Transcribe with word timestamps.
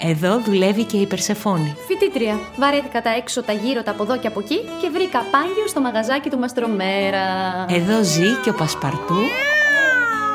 Εδώ 0.00 0.40
δουλεύει 0.40 0.84
και 0.84 0.96
η 0.96 1.06
Περσεφόνη. 1.06 1.76
Φοιτήτρια. 1.86 2.38
Βαρέθηκα 2.56 3.02
τα 3.02 3.10
έξω, 3.10 3.42
τα 3.42 3.52
γύρω, 3.52 3.82
τα 3.82 3.90
από 3.90 4.02
εδώ 4.02 4.16
και 4.18 4.26
από 4.26 4.40
εκεί 4.40 4.58
και 4.80 4.88
βρήκα 4.92 5.18
πάγιο 5.30 5.66
στο 5.66 5.80
μαγαζάκι 5.80 6.30
του 6.30 6.38
Μαστρομέρα. 6.38 7.24
Εδώ 7.68 8.02
ζει 8.02 8.34
και 8.42 8.50
ο 8.50 8.54
Πασπαρτού 8.54 9.20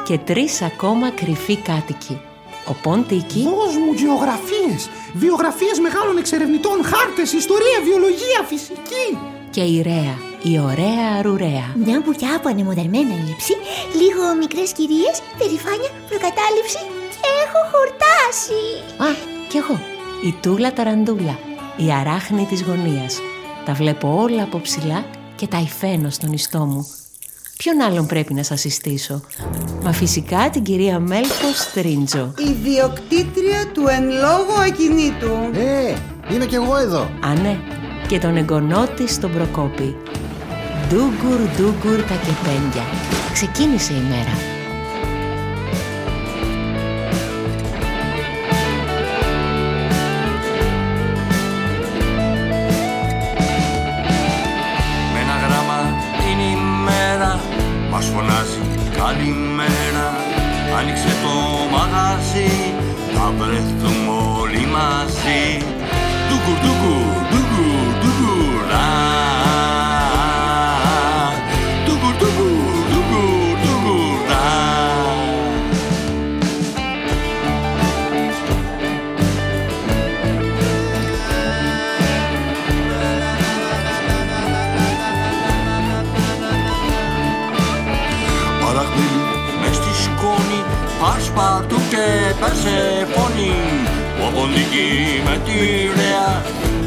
και 0.05 0.17
τρεις 0.17 0.61
ακόμα 0.61 1.09
κρυφοί 1.09 1.57
κάτοικοι. 1.57 2.21
Ο 2.67 2.73
Ποντίκη 2.83 3.43
Δώσ' 3.43 3.77
μου 3.77 3.93
γεωγραφίες, 3.93 4.89
βιογραφίες 5.13 5.79
μεγάλων 5.79 6.17
εξερευνητών, 6.17 6.83
χάρτες, 6.83 7.33
ιστορία, 7.33 7.77
βιολογία, 7.83 8.39
φυσική. 8.47 9.07
και 9.49 9.61
η 9.61 9.81
Ρέα, 9.81 10.15
η 10.51 10.59
ωραία 10.59 11.05
αρουρέα. 11.19 11.65
Μια 11.85 12.01
μπουκιά 12.05 12.35
από 12.35 12.47
ανεμοδαρμένα 12.49 13.15
ύψη, 13.31 13.55
λίγο 14.01 14.23
μικρές 14.41 14.71
κυρίες, 14.71 15.15
περηφάνεια, 15.37 15.91
προκατάληψη 16.09 16.81
και 17.21 17.29
έχω 17.45 17.59
χορτάσει. 17.73 18.61
Α, 19.07 19.30
κι 19.51 19.57
εγώ. 19.57 19.79
Η 20.25 20.35
Τούλα 20.41 20.73
Ταραντούλα, 20.73 21.37
η 21.77 21.91
αράχνη 21.91 22.45
της 22.45 22.61
γωνίας. 22.61 23.19
Τα 23.65 23.73
βλέπω 23.73 24.21
όλα 24.21 24.43
από 24.43 24.59
ψηλά 24.59 25.05
και 25.35 25.47
τα 25.47 25.59
υφαίνω 25.59 26.09
στον 26.09 26.33
ιστό 26.33 26.65
μου. 26.65 26.87
Ποιον 27.57 27.81
άλλον 27.81 28.05
πρέπει 28.05 28.33
να 28.33 28.43
σας 28.43 28.59
συστήσω; 28.59 29.21
Μα 29.83 29.91
φυσικά 29.91 30.49
την 30.49 30.63
κυρία 30.63 30.99
Μέλκο 30.99 31.51
Στρίντζο. 31.53 32.33
Ιδιοκτήτρια 32.37 33.67
του 33.73 33.87
εν 33.87 34.03
λόγω 34.03 34.53
ακινήτου. 34.67 35.59
Ε, 35.59 35.95
είμαι 36.33 36.45
κι 36.45 36.55
εγώ 36.55 36.77
εδώ. 36.77 37.01
Α, 37.01 37.33
ναι, 37.41 37.59
και 38.07 38.19
τον 38.19 38.37
εγγονό 38.37 38.87
της 38.87 39.19
τον 39.19 39.31
Προκόπη. 39.31 39.95
Ντούγκουρ, 40.89 41.39
ντούγκουρ 41.55 42.01
τα 42.01 42.15
κεπένια. 42.15 42.85
Ξεκίνησε 43.33 43.93
η 43.93 44.07
μέρα. 44.09 44.50
Άνοιξε 60.81 61.11
το 61.23 61.35
μαγαζί 61.75 62.51
Θα 63.13 63.33
βρεθούμε 63.37 64.13
όλοι 64.41 64.63
μαζί. 64.75 65.43
Ντουκουρ, 66.27 66.57
ντουκουρ, 66.61 67.05
ντουκουρ, 67.29 67.80
Περσεφόνη 92.41 93.53
Ο 94.25 94.31
Ποντική 94.35 94.89
με 95.25 95.35
τη 95.45 95.57
Ρέα 95.95 96.43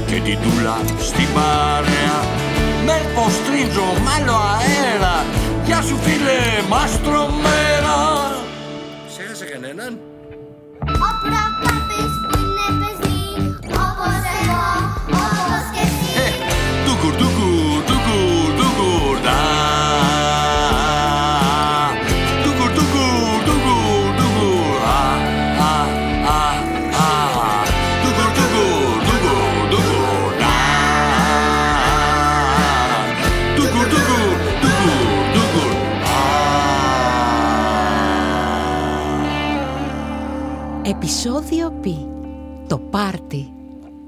Και 0.07 0.21
την 0.25 0.39
Τούλα 0.43 0.77
στην 1.01 1.29
παρέα. 1.35 2.19
Μέρκο 2.85 3.31
Στρίντζο 3.31 3.89
μάλλο 4.07 4.37
αέρα. 4.57 5.25
Γεια 5.65 5.83
σου 5.83 5.97
φίλε 5.97 6.69
μαστρομέρα 6.69 7.99
Ξέχασε 9.09 9.45
κανέναν 9.45 9.99
Επισόδιο 41.05 41.71
Π. 41.71 41.85
Το 42.69 42.79
πάρτι. 42.79 43.53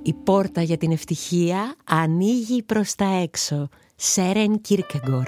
Η 0.02 0.12
πόρτα 0.12 0.62
για 0.62 0.76
την 0.76 0.92
ευτυχία 0.92 1.74
ανοίγει 1.84 2.62
προς 2.62 2.94
τα 2.94 3.20
έξω. 3.22 3.68
Σέρεν 3.96 4.60
Κίρκεγκορ. 4.60 5.24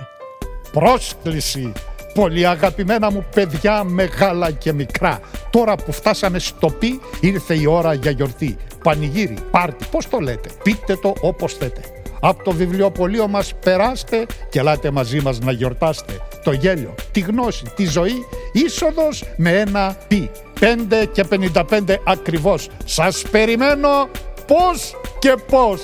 Πρόσκληση 0.72 1.72
Πολύ 2.14 2.46
αγαπημένα 2.46 3.10
μου 3.10 3.26
παιδιά 3.34 3.84
μεγάλα 3.84 4.50
και 4.50 4.72
μικρά 4.72 5.20
Τώρα 5.50 5.74
που 5.74 5.92
φτάσαμε 5.92 6.38
στο 6.38 6.70
πι 6.70 7.00
ήρθε 7.20 7.54
η 7.54 7.66
ώρα 7.66 7.94
για 7.94 8.10
γιορτή 8.10 8.56
Πανηγύρι, 8.82 9.36
πάρτι, 9.50 9.84
πώς 9.90 10.08
το 10.08 10.18
λέτε 10.18 10.48
Πείτε 10.62 10.96
το 10.96 11.12
όπως 11.20 11.54
θέτε 11.54 11.80
Από 12.20 12.44
το 12.44 12.52
βιβλιοπωλείο 12.52 13.28
μας 13.28 13.54
περάστε 13.54 14.26
και 14.50 14.58
ελάτε 14.58 14.90
μαζί 14.90 15.20
μας 15.20 15.38
να 15.38 15.52
γιορτάστε 15.52 16.20
Το 16.44 16.52
γέλιο, 16.52 16.94
τη 17.12 17.20
γνώση, 17.20 17.64
τη 17.76 17.86
ζωή 17.86 18.26
Είσοδος 18.52 19.24
με 19.36 19.60
ένα 19.60 19.96
πι 20.08 20.30
5 20.60 21.06
και 21.12 21.24
55 21.24 21.96
ακριβώς. 22.04 22.68
Σας 22.84 23.22
περιμένω 23.30 24.08
πώς 24.46 24.96
και 25.18 25.34
πώς. 25.50 25.80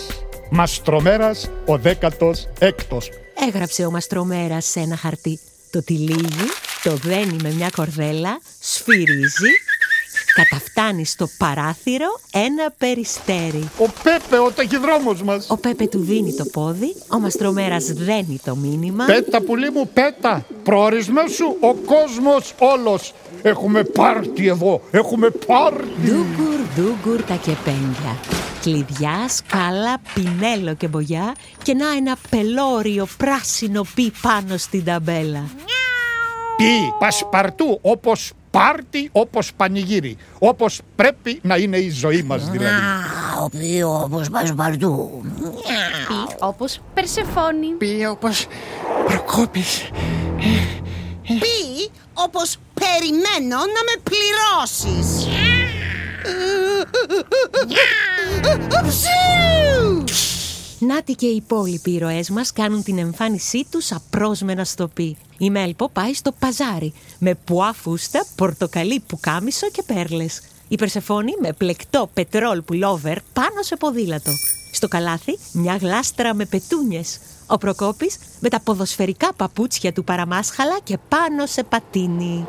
Μαστρομέρας 0.51 1.51
ο 1.67 1.75
16ος 1.75 3.09
Έγραψε 3.47 3.85
ο 3.85 3.91
Μαστρομέρας 3.91 4.65
σε 4.65 4.81
ένα 4.81 4.97
χαρτί. 4.97 5.41
Το 5.71 5.83
τυλίγει, 5.83 6.49
το 6.83 6.97
δένει 6.97 7.37
με 7.43 7.53
μια 7.53 7.71
κορδέλα, 7.77 8.41
σφυρίζει, 8.61 9.53
καταφτάνει 10.35 11.05
στο 11.05 11.29
παράθυρο 11.39 12.21
ένα 12.33 12.75
περιστέρι. 12.79 13.69
Ο 13.79 13.89
Πέπε, 14.03 14.39
ο 14.39 14.51
ταχυδρόμος 14.51 15.23
μας. 15.23 15.47
Ο 15.51 15.57
Πέπε 15.57 15.87
του 15.87 15.99
δίνει 15.99 16.35
το 16.35 16.45
πόδι, 16.45 16.95
ο 17.09 17.19
Μαστρομέρας 17.19 17.85
δένει 17.85 18.41
το 18.45 18.57
μήνυμα. 18.57 19.05
Πέτα 19.05 19.43
πουλί 19.43 19.71
μου, 19.71 19.89
πέτα. 19.89 20.47
Προορισμέσου 20.63 21.57
ο 21.61 21.75
κόσμος 21.75 22.55
όλος. 22.59 23.13
Έχουμε 23.43 23.85
πάρτι 23.85 24.47
εδώ, 24.47 24.81
έχουμε 24.91 25.31
πάρτι. 25.31 25.87
Ντούγκουρ, 26.05 26.61
ντούγκουρ 26.75 27.23
τα 27.23 27.35
κεπένια. 27.35 28.19
Κλειδιά, 28.63 29.29
σκάλα, 29.29 29.97
πινέλο 30.15 30.75
και 30.75 30.89
μπογιά 30.89 31.35
και 31.63 31.75
να 31.75 31.93
ένα 31.97 32.17
πελώριο 32.31 33.07
πράσινο 33.17 33.87
πι 33.95 34.13
πάνω 34.23 34.57
στην 34.57 34.85
ταμπέλα. 34.85 35.45
Πι, 36.57 36.93
πασπαρτού, 36.99 37.79
όπως 37.83 38.33
πάρτι, 38.55 39.09
όπως 39.13 39.53
πανηγύρι. 39.57 40.17
Όπως 40.39 40.81
πρέπει 40.97 41.39
να 41.43 41.57
είναι 41.57 41.77
η 41.77 41.91
ζωή 41.91 42.23
μας 42.23 42.49
δηλαδή. 42.51 42.75
Α, 42.75 43.41
ο 43.41 43.45
οποίο 43.45 44.01
όπως 44.05 44.29
πασπαρτού. 44.29 45.23
Πι, 46.09 46.35
όπως 46.41 46.79
Περσεφόνη. 46.95 47.67
Πει 47.79 48.07
όπως 48.11 48.47
Προκόπης. 49.07 49.91
Πει 51.23 51.91
όπως 52.15 52.57
περιμένω 52.75 53.57
να 53.57 53.81
με 53.89 54.03
πληρώσεις. 54.05 55.29
Αψού! 58.79 60.05
Νάτι 60.85 61.13
και 61.13 61.27
οι 61.27 61.37
υπόλοιποι 61.37 61.91
ήρωές 61.91 62.31
μας 62.31 62.53
κάνουν 62.53 62.83
την 62.83 62.99
εμφάνισή 62.99 63.67
τους 63.71 63.93
απρόσμενα 63.93 64.65
στο 64.65 64.89
πι. 64.89 65.17
Η 65.39 65.51
Μέλπο 65.51 65.89
πάει 65.89 66.15
στο 66.15 66.33
παζάρι 66.39 66.93
με 67.19 67.35
πουά 67.35 67.73
φούστα, 67.73 68.27
πορτοκαλί 68.37 69.01
πουκάμισο 69.01 69.71
και 69.71 69.83
πέρλες. 69.87 70.43
Η 70.69 70.77
Περσεφόνη 70.77 71.33
με 71.41 71.53
πλεκτό 71.53 72.11
πετρόλ 72.15 72.63
πουλόβερ 72.63 73.21
πάνω 73.33 73.63
σε 73.63 73.77
ποδήλατο. 73.77 74.31
Στο 74.73 74.89
καλάθι 74.89 75.39
μια 75.53 75.77
γλάστρα 75.77 76.35
με 76.35 76.45
πετούνιες. 76.45 77.21
Ο 77.47 77.59
Προκόπης 77.59 78.17
με 78.41 78.49
τα 78.49 78.61
ποδοσφαιρικά 78.61 79.35
παπούτσια 79.37 79.93
του 79.93 80.05
παραμάσχαλα 80.05 80.79
και 80.83 80.99
πάνω 81.09 81.47
σε 81.47 81.63
πατίνι. 81.63 82.47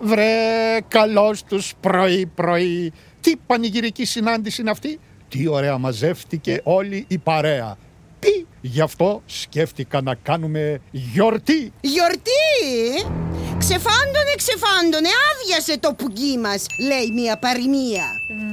Βρε, 0.00 0.80
καλώς 0.88 1.42
τους 1.44 1.72
πρωί-πρωί. 1.80 2.92
Τι 3.20 3.36
πανηγυρική 3.46 4.04
συνάντηση 4.04 4.60
είναι 4.60 4.70
αυτή; 4.70 5.00
Τι 5.32 5.48
ωραία 5.48 5.78
μαζεύτηκε 5.78 6.60
όλη 6.62 7.04
η 7.08 7.18
παρέα. 7.18 7.76
Τι, 8.18 8.44
γι' 8.60 8.80
αυτό 8.80 9.22
σκέφτηκα 9.26 10.00
να 10.02 10.14
κάνουμε 10.14 10.80
γιορτή. 10.90 11.72
Γιορτή! 11.80 13.10
Ξεφάντωνε, 13.58 14.34
ξεφάντωνε, 14.36 15.08
άδειασε 15.32 15.78
το 15.78 15.94
πουγγί 15.94 16.38
μας, 16.38 16.66
λέει 16.80 17.10
μια 17.20 17.38
παροιμία. 17.38 18.04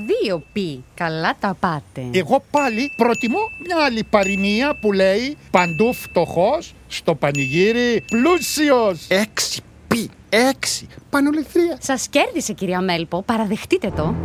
Δύο 0.06 0.44
πι. 0.54 0.84
Καλά 0.94 1.36
τα 1.40 1.58
πάτε. 1.60 2.02
Εγώ 2.12 2.44
πάλι 2.52 2.92
προτιμώ 2.96 3.40
μια 3.66 3.86
άλλη 3.86 4.04
παροιμία 4.04 4.78
που 4.82 4.92
λέει 4.92 5.38
παντού 5.52 5.94
φτωχός, 5.94 6.74
στο 6.88 7.16
πανηγύρι 7.16 8.04
πλούσιος. 8.12 9.06
Έξι 9.08 9.62
πι, 9.88 10.10
έξι. 10.30 10.88
Πανοληθρία. 11.10 11.78
Σας 11.82 12.08
κέρδισε 12.08 12.54
κυρία 12.54 12.82
Μέλπο, 12.82 13.22
παραδεχτείτε 13.22 13.90
το. 13.96 14.16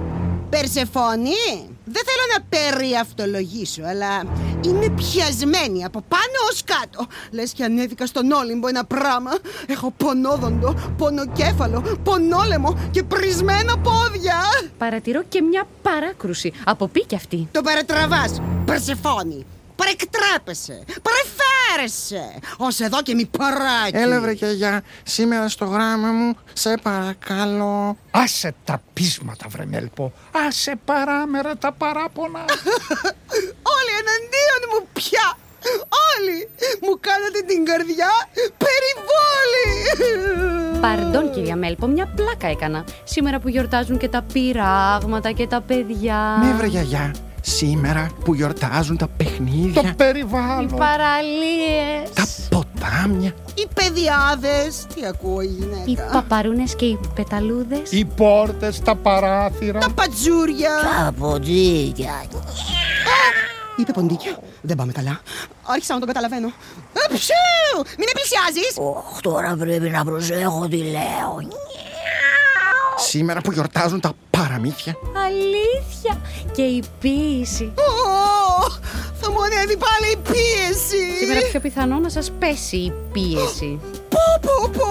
Περσεφόνη, 0.54 1.30
δεν 1.84 2.02
θέλω 2.08 2.24
να 2.36 2.44
περιαυτολογήσω, 2.48 3.82
αλλά 3.82 4.22
είμαι 4.64 4.88
πιασμένη 4.88 5.84
από 5.84 6.04
πάνω 6.08 6.38
ως 6.50 6.62
κάτω. 6.64 7.06
Λες 7.30 7.52
και 7.52 7.64
ανέβηκα 7.64 8.06
στον 8.06 8.30
Όλυμπο 8.30 8.68
ένα 8.68 8.84
πράμα. 8.84 9.30
Έχω 9.66 9.90
πονόδοντο, 9.96 10.74
πονοκέφαλο, 10.98 11.98
πονόλεμο 12.02 12.78
και 12.90 13.02
πρισμένα 13.02 13.78
πόδια. 13.78 14.36
Παρατηρώ 14.78 15.22
και 15.28 15.42
μια 15.42 15.66
παράκρουση. 15.82 16.52
Από 16.64 16.88
πι 16.88 17.04
κι 17.06 17.14
αυτή. 17.14 17.48
Το 17.52 17.60
παρατραβάς, 17.60 18.40
Περσεφόνη. 18.64 19.46
Παρεκτρέπεσαι, 19.76 20.84
παρεφέρεσαι. 21.02 22.38
Ως 22.56 22.80
εδώ 22.80 23.02
και 23.02 23.14
μη 23.14 23.26
παράκι. 23.38 23.96
Έλα 23.96 24.20
βρε 24.20 24.32
γιαγιά, 24.32 24.82
σήμερα 25.02 25.48
στο 25.48 25.64
γράμμα 25.64 26.10
μου, 26.10 26.36
σε 26.52 26.74
παρακαλώ. 26.82 27.96
Άσε 28.10 28.54
τα 28.64 28.82
πείσματα 28.92 29.46
βρε 29.48 29.64
Μέλπο. 29.64 30.12
Άσε 30.48 30.74
παράμερα 30.84 31.56
τα 31.56 31.72
παράπονα. 31.72 32.44
Όλοι 33.76 33.92
εναντίον 34.00 34.62
μου 34.72 34.88
πια. 34.92 35.36
Όλοι 36.16 36.48
μου 36.82 36.98
κάνατε 37.00 37.40
την 37.46 37.64
καρδιά 37.64 38.08
περιβόλη. 38.64 39.66
Παρντών 40.80 41.32
κυρία 41.32 41.56
Μέλπο, 41.56 41.86
μια 41.86 42.06
πλάκα 42.16 42.46
έκανα. 42.46 42.84
Σήμερα 43.04 43.38
που 43.38 43.48
γιορτάζουν 43.48 43.98
και 43.98 44.08
τα 44.08 44.22
πειράγματα 44.32 45.30
και 45.32 45.46
τα 45.46 45.60
παιδιά. 45.60 46.38
Ναι 46.42 46.52
βρε 46.52 46.66
γιαγιά, 46.66 47.14
σήμερα 47.40 48.10
που 48.24 48.34
γιορτάζουν 48.34 48.96
τα 48.96 49.08
παιχνίδια, 49.38 49.82
Το 49.82 49.88
Οι 49.88 49.92
περιβάλλον. 49.94 50.76
παραλίες. 50.76 52.10
τα 52.14 52.26
ποτάμια. 52.50 53.32
Οι 53.54 53.66
παιδιάδες, 53.74 54.86
τι 54.94 55.06
ακούω 55.06 55.40
η 55.40 55.48
Οι 55.58 55.90
γυναίκα. 55.90 56.10
παπαρούνες 56.12 56.74
και 56.74 56.84
οι 56.84 56.98
πεταλούδες. 57.14 57.90
Οι 57.92 58.04
πόρτες, 58.04 58.80
τα 58.80 58.94
παράθυρα. 58.94 59.78
Τα 59.78 59.90
πατζούρια. 59.90 60.70
Τα 60.82 61.12
ποντίκια. 61.18 62.24
Είπε 63.76 63.92
ποντίκια. 63.92 64.38
Δεν 64.60 64.76
πάμε 64.76 64.92
καλά. 64.92 65.20
Άρχισα 65.62 65.92
να 65.92 65.98
τον 65.98 66.08
καταλαβαίνω. 66.08 66.46
Ε, 66.92 67.14
ψου! 67.14 67.76
Μην 67.98 68.06
με 68.06 68.12
πλησιάζεις. 68.12 68.74
Ωχ, 68.76 69.20
τώρα 69.20 69.56
πρέπει 69.58 69.88
να 69.88 70.04
προσέχω 70.04 70.68
τι 70.68 70.76
λέω. 70.76 71.38
Σήμερα 72.96 73.40
που 73.40 73.52
γιορτάζουν 73.52 74.00
τα 74.00 74.12
παραμύθια. 74.30 74.94
Αλήθεια. 75.26 76.20
Και 76.52 76.62
η 76.62 76.82
ποίηση. 77.00 77.72
Ω, 79.34 79.36
Θα 79.36 79.40
μου 79.40 79.54
ανέβει 79.54 79.76
πάλι 79.76 80.12
η 80.12 80.16
πίεση. 80.16 81.16
Σήμερα 81.18 81.40
πιο 81.50 81.60
πιθανό 81.60 81.98
να 81.98 82.08
σας 82.08 82.32
πέσει 82.38 82.76
η 82.76 82.92
πίεση. 83.12 83.80
Πω, 84.08 84.18
πω, 84.40 84.70
πω. 84.72 84.86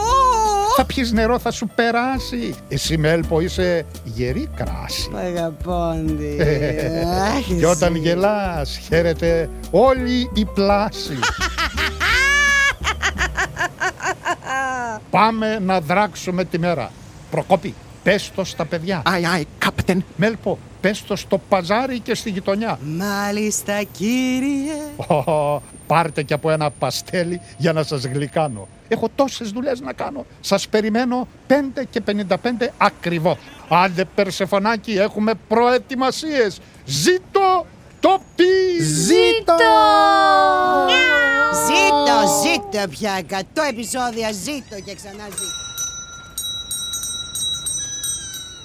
Θα 0.75 0.86
πιεις 0.86 1.12
νερό, 1.12 1.40
θα 1.40 1.51
σου 1.51 1.68
περάσει. 1.75 2.56
Εσύ 2.68 2.98
Μέλπο 2.98 3.40
είσαι 3.40 3.86
γερή 4.04 4.50
κράση. 4.56 5.12
Αγαπώντι. 5.16 6.38
Και 7.60 7.66
όταν 7.66 7.95
γελάς 7.95 8.80
χαίρεται 8.88 9.50
όλη 9.72 10.30
η 10.34 10.46
πλάση. 10.46 11.19
Πάμε 15.10 15.60
να 15.60 15.81
δράξουμε 15.81 16.46
τη 16.46 16.60
μέρα. 16.60 16.92
Προκόπη, 17.31 17.74
πες 18.04 18.31
το 18.36 18.44
στα 18.44 18.66
παιδιά. 18.66 19.01
Άι, 19.06 19.25
άι, 19.25 19.46
κάπτεν. 19.57 20.06
Μέλπο, 20.16 20.60
πες 20.83 21.03
το 21.03 21.15
στο 21.15 21.38
παζάρι 21.50 22.00
και 22.00 22.15
στη 22.15 22.30
γειτονιά. 22.30 22.80
Μάλιστα 22.81 23.83
κύριε. 23.83 25.07
Ω, 25.07 25.62
πάρτε 25.88 26.24
και 26.24 26.33
από 26.33 26.51
ένα 26.51 26.71
παστέλι 26.71 27.41
για 27.57 27.74
να 27.74 27.83
σας 27.83 28.06
γλυκάνω. 28.06 28.68
Έχω 28.88 29.09
τόσες 29.15 29.50
δουλειές 29.51 29.81
να 29.81 29.94
κάνω. 29.94 30.25
Σας 30.41 30.68
περιμένω 30.68 31.27
5 31.47 31.53
και 31.89 32.01
55 32.01 32.69
ακριβώς. 32.77 33.38
Άντε 33.69 34.06
Περσεφωνάκι, 34.15 34.91
έχουμε 34.91 35.33
προετοιμασίες. 35.47 36.59
Ζήτω 36.86 37.65
το 38.00 38.21
πι! 38.36 38.83
Ζήτω! 38.83 39.53
Ζήτω, 41.65 42.18
ζήτω 42.44 42.88
πια. 42.89 43.21
100 43.29 43.44
επεισόδια 43.69 44.31
ζήτω 44.31 44.75
και 44.86 44.95
ξανά 44.95 45.24
ζήτω. 45.29 45.62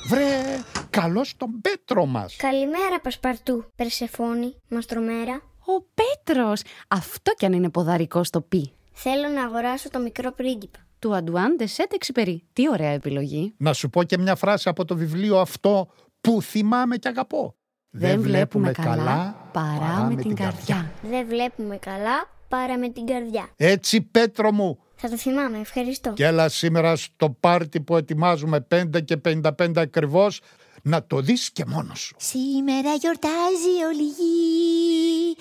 Βρε, 0.09 0.63
καλώς 0.91 1.37
τον 1.37 1.61
Πέτρο 1.61 2.07
μας. 2.07 2.37
Καλημέρα, 2.37 3.01
Πασπαρτού. 3.03 3.65
Περσεφόνη, 3.77 4.55
Μαστρομέρα. 4.69 5.43
Ο 5.59 5.85
Πέτρος. 5.95 6.63
Αυτό 6.89 7.33
κι 7.33 7.45
αν 7.45 7.53
είναι 7.53 7.71
ποδαρικό 7.71 8.25
στο 8.25 8.41
πι. 8.41 8.73
Θέλω 8.93 9.29
να 9.29 9.45
αγοράσω 9.45 9.91
το 9.91 9.99
μικρό 9.99 10.33
πρίγκιπα. 10.33 10.79
Του 10.99 11.15
Αντουάν 11.15 11.57
Ντεσέτ 11.57 11.93
Εξυπερί. 11.93 12.43
Τι 12.53 12.69
ωραία 12.69 12.91
επιλογή. 12.91 13.55
Να 13.57 13.73
σου 13.73 13.91
πω 13.91 14.03
και 14.03 14.19
μια 14.19 14.37
φράση 14.37 14.69
από 14.69 14.85
το 14.85 14.97
βιβλίο 14.97 15.41
αυτό 15.41 15.89
που 16.21 16.43
θυμάμαι 16.43 16.97
και 16.97 17.09
αγαπώ. 17.09 17.55
Δεν 17.91 18.21
βλέπουμε 18.21 18.73
καλά 18.73 19.49
παρά 19.53 20.07
με 20.09 20.15
την 20.15 20.35
καρδιά. 20.35 20.91
Δεν 21.03 21.27
βλέπουμε 21.27 21.77
καλά 21.77 22.31
παρά 22.49 22.79
με 22.79 22.89
την 22.89 23.07
καρδιά. 23.07 23.49
Έτσι 23.57 24.01
Πέτρο 24.01 24.53
μου, 24.53 24.79
Θα 25.01 25.09
το 25.09 25.17
θυμάμαι, 25.17 25.59
ευχαριστώ. 25.59 26.13
και 26.13 26.25
έλα 26.25 26.49
σήμερα 26.49 26.97
στο 26.97 27.31
πάρτι 27.41 27.81
που 27.81 27.97
ετοιμάζουμε 27.97 28.67
5 28.75 29.05
και 29.05 29.17
55 29.25 29.77
ακριβώς 29.77 30.41
να 30.83 31.05
το 31.07 31.21
δεις 31.21 31.51
και 31.53 31.65
μόνος 31.67 32.01
σου. 32.01 32.15
Σήμερα 32.19 32.93
γιορτάζει 32.95 33.75
όλη 33.89 34.03
η 34.03 34.13
γη 34.19 35.37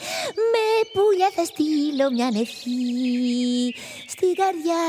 Με 0.53 0.65
πουλιά 0.93 1.29
θα 1.35 1.43
στείλω 1.45 2.11
μια 2.11 2.29
ευχή 2.41 3.75
Στην 4.07 4.33
καρδιά 4.41 4.85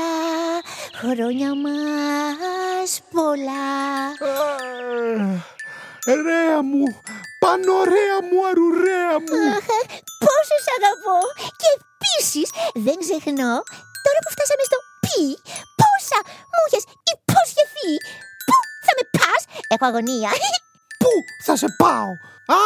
χρόνια 1.01 1.55
μας 1.55 3.01
πολλά 3.11 3.67
Ρέα 6.05 6.61
μου, 6.63 6.83
πανωρέα 7.39 8.19
μου, 8.29 8.37
αρουρέα 8.49 9.13
μου. 9.25 9.37
Πόσο 10.25 10.55
σ' 10.65 10.71
αγαπώ 10.77 11.19
Και 11.61 11.69
επίσης 11.81 12.49
δεν 12.85 12.95
ξεχνώ 13.03 13.53
Τώρα 14.05 14.19
που 14.23 14.31
φτάσαμε 14.35 14.63
στο 14.69 14.77
πι 15.03 15.21
Πόσα 15.79 16.19
μου 16.53 16.63
έχεις 16.67 16.85
υποσχεθεί 17.13 17.91
Πού 18.47 18.55
θα 18.85 18.91
με 18.97 19.03
πας; 19.17 19.41
Έχω 19.73 19.85
αγωνία 19.89 20.29
Πού 21.01 21.11
θα 21.45 21.53
σε 21.61 21.67
πάω; 21.81 22.09
Α, 22.61 22.63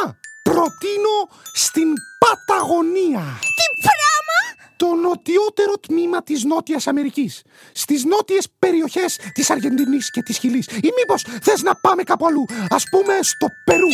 προτείνω 0.47 1.17
στην 1.53 1.89
Παταγωνία. 2.23 3.23
Τι 3.57 3.65
πράγμα 3.85 4.39
Το 4.77 4.87
νοτιότερο 4.93 5.73
τμήμα 5.77 6.23
της 6.23 6.43
Νότιας 6.43 6.87
Αμερικής. 6.87 7.41
Στις 7.71 8.03
νότιες 8.03 8.47
περιοχές 8.59 9.19
της 9.33 9.49
Αργεντινής 9.49 10.11
και 10.11 10.21
της 10.21 10.37
Χιλής. 10.37 10.65
Ή 10.67 10.89
μήπως 10.97 11.25
θες 11.41 11.61
να 11.61 11.75
πάμε 11.75 12.03
κάπου 12.03 12.25
αλλού. 12.27 12.45
Ας 12.69 12.83
πούμε 12.91 13.13
στο 13.21 13.47
Περού. 13.65 13.87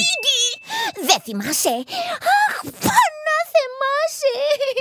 Δεν 1.07 1.19
θυμάσαι 1.23 1.75
Αχ 2.47 2.55
πάνω 2.63 3.33
θυμάσαι 3.53 4.31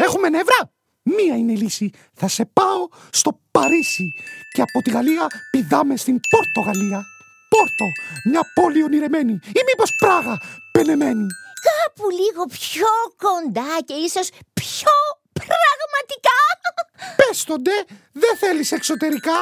Έχουμε 0.06 0.28
νεύρα; 0.28 0.77
Μία 1.16 1.36
είναι 1.36 1.52
η 1.52 1.56
λύση. 1.56 1.90
Θα 2.14 2.28
σε 2.28 2.44
πάω 2.44 2.88
στο 3.10 3.40
Παρίσι. 3.50 4.08
Και 4.52 4.62
από 4.62 4.82
τη 4.82 4.90
Γαλλία 4.90 5.26
πηδάμε 5.50 5.96
στην 5.96 6.20
Πορτογαλία. 6.30 7.04
Πόρτο, 7.48 7.86
μια 8.30 8.42
πόλη 8.54 8.82
ονειρεμένη. 8.82 9.32
Ή 9.32 9.60
μήπως 9.66 9.90
Πράγα, 9.98 10.40
πενεμένη. 10.72 11.26
Κάπου 11.68 12.10
λίγο 12.10 12.44
πιο 12.46 12.90
κοντά 13.24 13.72
και 13.84 13.94
ίσως 13.94 14.28
πιο 14.54 14.94
πραγματικά 15.32 16.38
Πες 17.16 17.44
τον 17.44 17.62
ντε, 17.62 17.78
δεν 18.12 18.36
θέλεις 18.38 18.72
εξωτερικά. 18.72 19.36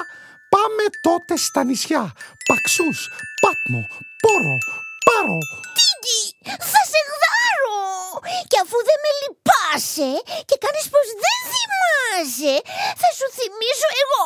Πάμε 0.48 0.84
τότε 1.00 1.36
στα 1.36 1.64
νησιά. 1.64 2.12
Παξούς, 2.48 3.08
Πάτμο, 3.40 3.86
Πόρο, 4.22 4.58
Πάρο. 5.06 5.38
Τίντι, 5.76 6.20
θα 6.70 6.80
σε 6.90 7.00
γδάρω. 7.08 7.80
Και 8.50 8.58
αφού 8.64 8.76
δεν 8.88 8.98
με 9.04 9.10
λυπάσαι 9.20 10.10
και 10.48 10.56
κάνεις 10.64 10.86
πως 10.92 11.06
δεν 11.24 11.38
θυμάσαι 11.52 12.54
Θα 13.00 13.08
σου 13.16 13.26
θυμίσω 13.36 13.88
εγώ. 14.02 14.24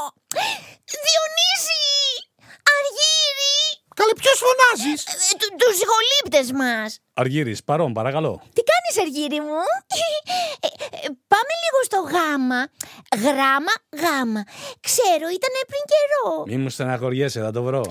Διονύση, 1.04 1.82
Αργύρι 2.74 3.58
Καλέ 4.00 4.14
ποιος 4.22 4.38
φωνάζεις; 4.44 5.00
ε, 5.06 5.34
του- 5.40 5.52
Τους 5.62 5.78
γολύπτες 5.90 6.48
μας 6.60 6.88
Αργύρης, 7.22 7.64
παρόν, 7.64 7.92
παρακαλώ. 7.98 8.32
Τι 8.56 8.62
κάνεις 8.70 8.94
Αργύρι 9.04 9.40
μου; 9.46 9.60
Ε, 10.66 10.66
ε, 10.96 11.08
πάμε 11.32 11.52
λίγο 11.62 11.78
στο 11.88 11.98
γάμα. 12.14 12.60
Γράμμα, 13.24 13.74
γάμα. 14.02 14.42
Ξέρω, 14.86 15.26
ήταν 15.38 15.52
πριν 15.70 15.82
καιρό. 15.92 16.26
Μη 16.50 16.56
μου 16.62 16.70
στεναχωριέσαι, 16.76 17.40
θα 17.46 17.50
το 17.56 17.62
βρω. 17.68 17.82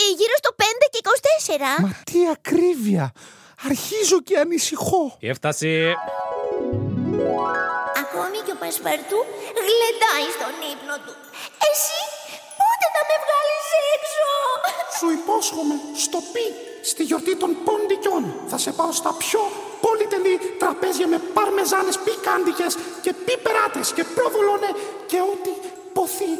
Ε, 0.00 0.02
γύρω 0.18 0.34
στο 0.42 0.50
5 0.62 0.84
και 0.92 0.98
24. 1.02 1.82
Μα 1.84 1.90
τι 2.10 2.18
ακρίβεια. 2.36 3.12
Αρχίζω 3.70 4.18
και 4.22 4.36
ανησυχώ. 4.38 5.16
Έφτασε. 5.20 5.70
Ακόμη 8.02 8.38
και 8.46 8.52
ο 8.56 8.58
Πασπαρτού 8.62 9.20
γλεντάει 9.66 10.26
στον 10.36 10.54
ύπνο 10.72 10.96
του. 11.04 11.12
Σου 14.98 15.10
υπόσχομαι 15.10 15.74
στο 15.94 16.18
πι 16.32 16.44
στη 16.82 17.02
γιορτή 17.02 17.36
των 17.36 17.50
ποντικιών. 17.64 18.24
Θα 18.46 18.58
σε 18.58 18.70
πάω 18.72 18.92
στα 18.92 19.12
πιο 19.22 19.40
πολυτελή 19.80 20.38
τραπέζια 20.58 21.06
με 21.06 21.18
παρμεζάνες 21.18 21.98
πικάντικες 21.98 22.72
και 23.02 23.12
πιπεράτες 23.24 23.92
και 23.92 24.04
προβολόνε 24.04 24.70
και 25.06 25.20
ό,τι 25.32 25.50
ποθεί 25.92 26.30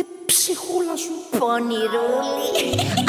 η 0.00 0.04
ψυχούλα 0.26 0.96
σου. 0.96 1.14
Πονηρούλη. 1.38 2.58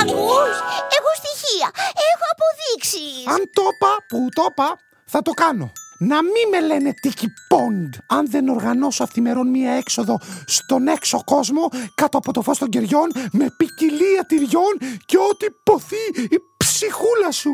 Ακούς, 0.01 0.55
έχω 0.97 1.11
στοιχεία, 1.21 1.69
έχω 2.11 2.25
αποδείξεις. 2.33 3.27
Αν 3.33 3.49
το 3.57 3.63
είπα, 3.73 3.91
που 4.07 4.17
το 4.35 4.45
είπα, 4.49 4.79
θα 5.05 5.21
το 5.21 5.31
κάνω. 5.31 5.71
Να 5.99 6.23
μην 6.23 6.47
με 6.51 6.61
λένε 6.61 6.93
Tiki 7.03 7.25
Pond 7.51 7.89
αν 8.07 8.29
δεν 8.29 8.49
οργανώσω 8.49 9.03
αυτημερών 9.03 9.49
μία 9.49 9.71
έξοδο 9.71 10.19
στον 10.45 10.87
έξω 10.87 11.23
κόσμο 11.23 11.69
κάτω 11.95 12.17
από 12.17 12.33
το 12.33 12.41
φως 12.41 12.57
των 12.57 12.69
κεριών 12.69 13.11
με 13.31 13.45
ποικιλία 13.57 14.25
τυριών 14.27 14.73
και 15.05 15.17
ό,τι 15.17 15.45
ποθεί 15.63 16.03
η 16.35 16.37
ψυχούλα 16.57 17.31
σου. 17.31 17.51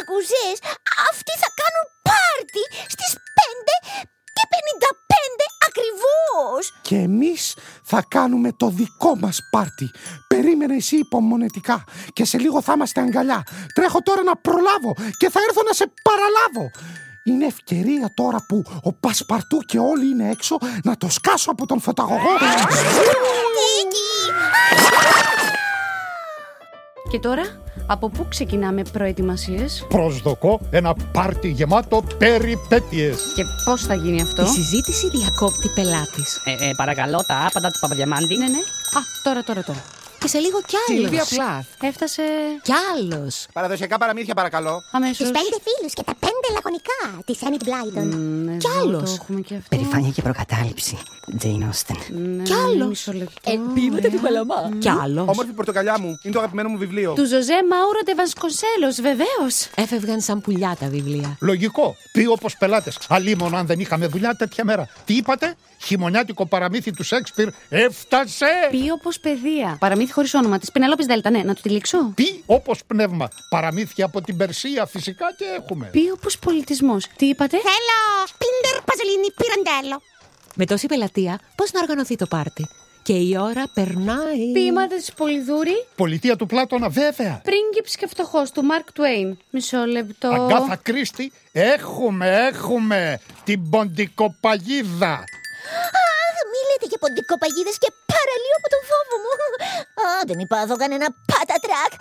Άκουσες, 0.00 0.56
αυτοί 1.10 1.32
θα 1.42 1.50
κάνουν 1.60 1.86
πάρτι 2.08 2.62
στις 2.94 3.12
5 3.14 3.96
και 4.36 4.44
55 4.54 5.46
ακριβώς. 5.68 6.80
Και 6.82 6.96
εμείς 6.96 7.56
θα 7.82 8.04
κάνουμε 8.08 8.52
το 8.52 8.68
δικό 8.68 9.16
μας 9.16 9.40
πάρτι. 9.50 9.90
Περίμενε 10.28 10.74
εσύ 10.74 10.96
υπομονετικά 10.96 11.84
και 12.12 12.24
σε 12.24 12.38
λίγο 12.38 12.62
θα 12.62 12.72
είμαστε 12.72 13.00
αγκαλιά. 13.00 13.42
Τρέχω 13.74 14.02
τώρα 14.02 14.22
να 14.22 14.36
προλάβω 14.36 14.94
και 15.18 15.30
θα 15.30 15.40
έρθω 15.48 15.62
να 15.62 15.72
σε 15.72 15.92
παραλάβω. 16.02 16.70
Είναι 17.26 17.46
ευκαιρία 17.46 18.10
τώρα 18.14 18.44
που 18.48 18.64
ο 18.82 18.92
Πασπαρτού 18.92 19.58
και 19.58 19.78
όλοι 19.78 20.08
είναι 20.08 20.30
έξω 20.30 20.58
να 20.84 20.96
το 20.96 21.10
σκάσω 21.10 21.50
από 21.50 21.66
τον 21.66 21.80
φωταγωγό. 21.80 22.28
Και 27.10 27.18
τώρα, 27.18 27.42
από 27.86 28.08
πού 28.08 28.26
ξεκινάμε 28.28 28.82
προετοιμασίες; 28.92 29.86
Προσδοκώ 29.88 30.60
ένα 30.70 30.94
πάρτι 31.12 31.48
γεμάτο 31.48 32.02
περιπέτειες. 32.18 33.32
και 33.34 33.42
πώς 33.64 33.82
θα 33.82 33.94
γίνει 33.94 34.20
αυτό; 34.22 34.42
Η 34.42 34.46
συζήτηση 34.46 35.08
διακόπτει 35.10 35.68
πελάτης. 35.74 36.40
Ε, 36.44 36.68
ε, 36.68 36.72
παρακαλώ, 36.76 37.24
τα 37.26 37.46
άπαντα 37.46 37.70
του 37.70 37.78
Παπαδιαμάντη. 37.80 38.36
Ναι, 38.36 38.44
ναι. 38.48 38.58
Α, 38.98 39.00
τώρα, 39.22 39.42
τώρα, 39.42 39.62
τώρα. 39.62 39.82
Και 40.26 40.32
σε 40.32 40.38
λίγο 40.38 40.60
κι 40.66 40.76
Σιλβία 40.86 41.08
άλλος. 41.08 41.28
Πλάθ. 41.28 41.66
Έφτασε 41.80 42.22
Κι 42.62 42.72
άλλος. 42.94 43.46
Παραδοσιακά 43.52 43.98
παραμύθια, 43.98 44.34
παρακαλώ. 44.34 44.82
αμέσως. 44.92 45.16
Τους 45.16 45.26
πέντε 45.26 45.56
φίλους 45.66 45.92
και 45.94 46.02
τα 46.02 46.14
πέντε 46.18 46.48
λακωνικά 46.54 47.22
της 47.24 47.38
Enid 47.42 47.62
Blyton. 47.68 48.02
Ναι, 48.44 48.56
Κι 48.56 48.66
εδώ 48.70 48.80
άλλος. 48.80 49.02
Το 49.10 49.18
έχουμε 49.22 49.40
και 49.40 49.54
αυτό. 49.54 49.76
Περηφάνεια 49.76 50.10
και 50.10 50.22
προκατάληψη. 50.22 50.98
Jane 51.42 51.46
Austen. 51.70 51.96
Ναι, 52.08 52.42
Κι 52.42 52.52
άλλος. 52.52 52.88
Μισό 52.88 53.12
λεπτό. 53.12 53.50
Ελπίδατε 53.52 54.08
του 54.08 54.20
Παλαμά. 54.20 54.70
Κι 54.78 54.88
άλλος. 54.88 55.28
Όμορφη 55.28 55.52
πορτοκαλιά 55.52 55.98
μου. 56.00 56.18
Είναι 56.22 56.32
το 56.34 56.38
αγαπημένο 56.38 56.68
μου 56.68 56.78
βιβλίο. 56.78 57.12
Του 57.12 57.26
Ζωζέ 57.26 57.58
Μάουρο 57.70 58.00
Ντεβασκοσέλος, 58.04 59.00
βεβαίως. 59.00 59.68
Έφευγαν 59.74 60.20
σαν 60.20 60.40
πουλιά 60.40 60.76
τα 60.80 60.86
βιβλία. 60.88 61.36
Λογικό. 61.40 61.96
Πει 62.12 62.26
όπως 62.26 62.56
πελάτες. 62.56 62.98
Αλίμον 63.08 63.54
αν 63.54 63.66
δεν 63.66 63.80
είχαμε 63.80 64.06
δουλειά 64.06 64.34
τέτοια 64.34 64.64
μέρα. 64.64 64.88
Τι 65.04 65.14
είπατε, 65.14 65.54
χειμωνιάτικο 65.86 66.46
παραμύθι 66.46 66.90
του 66.92 67.02
Σέξπιρ 67.02 67.48
έφτασε. 67.68 68.46
Πει 68.70 68.90
όπως 68.90 69.20
παιδεία. 69.20 69.76
Παραμύθι 69.80 70.12
χωρίς 70.12 70.34
όνομα 70.34 70.58
της. 70.58 70.72
Πενελόπης 70.72 71.06
Δέλτα, 71.06 71.30
ναι, 71.30 71.42
να 71.42 71.54
του 71.54 71.60
τη 71.62 71.68
λήξω. 71.68 72.12
Πει 72.14 72.42
όπως 72.46 72.84
πνεύμα. 72.86 73.28
Παραμύθια 73.48 74.04
από 74.04 74.20
την 74.20 74.36
Περσία 74.36 74.86
φυσικά 74.86 75.26
και 75.38 75.44
έχουμε. 75.62 75.88
Πει 75.92 76.10
όπως 76.14 76.38
πολιτισμός. 76.38 77.06
Τι 77.16 77.26
είπατε; 77.26 77.56
Θέλω 77.56 78.26
πίντερ 78.38 78.82
παζολίνι 78.82 79.28
πυραντέλο. 79.36 80.02
Με 80.54 80.64
τόση 80.64 80.86
πελατεία, 80.86 81.40
πώς 81.54 81.72
να 81.72 81.80
οργανωθεί 81.80 82.16
το 82.16 82.26
πάρτι; 82.26 82.66
Και 83.02 83.12
η 83.12 83.36
ώρα 83.40 83.64
περνάει. 83.74 84.52
Ποίηματα 84.52 84.96
της 84.96 85.12
Πολυδούρη. 85.12 85.86
Πολιτεία 85.96 86.36
του 86.36 86.46
Πλάτωνα 86.46 86.88
βέβαια. 86.88 87.40
Πρίγκιπς 87.44 87.96
και 87.96 88.06
φτωχός 88.06 88.50
του 88.50 88.62
Μαρκ 88.64 88.92
Τουέιν. 88.92 89.38
Μισό 89.50 89.84
λεπτό. 89.84 90.28
Αγκάθα 90.28 90.76
Κρίστη, 90.76 91.32
έχουμε, 91.52 92.36
έχουμε 92.52 93.20
την 93.44 93.70
ποντικοπαγίδα. 93.70 95.24
Αχ, 96.24 96.36
μη 96.50 96.60
λέτε 96.68 96.86
για 96.90 97.00
ποντικοπαγίδες 97.02 97.76
και 97.82 97.90
παραλύω 98.12 98.56
από 98.60 98.68
τον 98.74 98.82
φόβο 98.90 99.16
μου. 99.22 99.32
Α, 100.04 100.06
δεν 100.28 100.38
υπάρχω 100.46 100.74
κανένα 100.82 101.06
πατατράκ. 101.30 101.92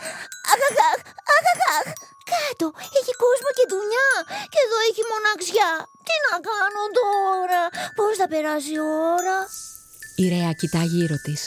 Αχ, 0.51 0.61
αχ, 0.69 0.77
αχ, 0.89 0.99
αχ, 1.35 1.45
αχ, 1.53 1.61
αχ. 1.77 1.87
Κάτω 2.31 2.67
έχει 2.99 3.13
κόσμο 3.23 3.49
και 3.57 3.65
δουλειά. 3.73 4.11
Και 4.51 4.59
εδώ 4.65 4.77
έχει 4.89 5.03
μοναξιά. 5.11 5.71
Τι 6.07 6.15
να 6.27 6.33
κάνω 6.47 6.83
τώρα; 7.01 7.61
Πώς 7.97 8.13
θα 8.19 8.27
περάσει 8.33 8.71
η 8.79 8.81
ώρα; 9.15 9.37
Η 10.21 10.23
Ρέα 10.33 10.51
κοιτά 10.61 10.81
γύρω 10.93 11.17
της. 11.25 11.39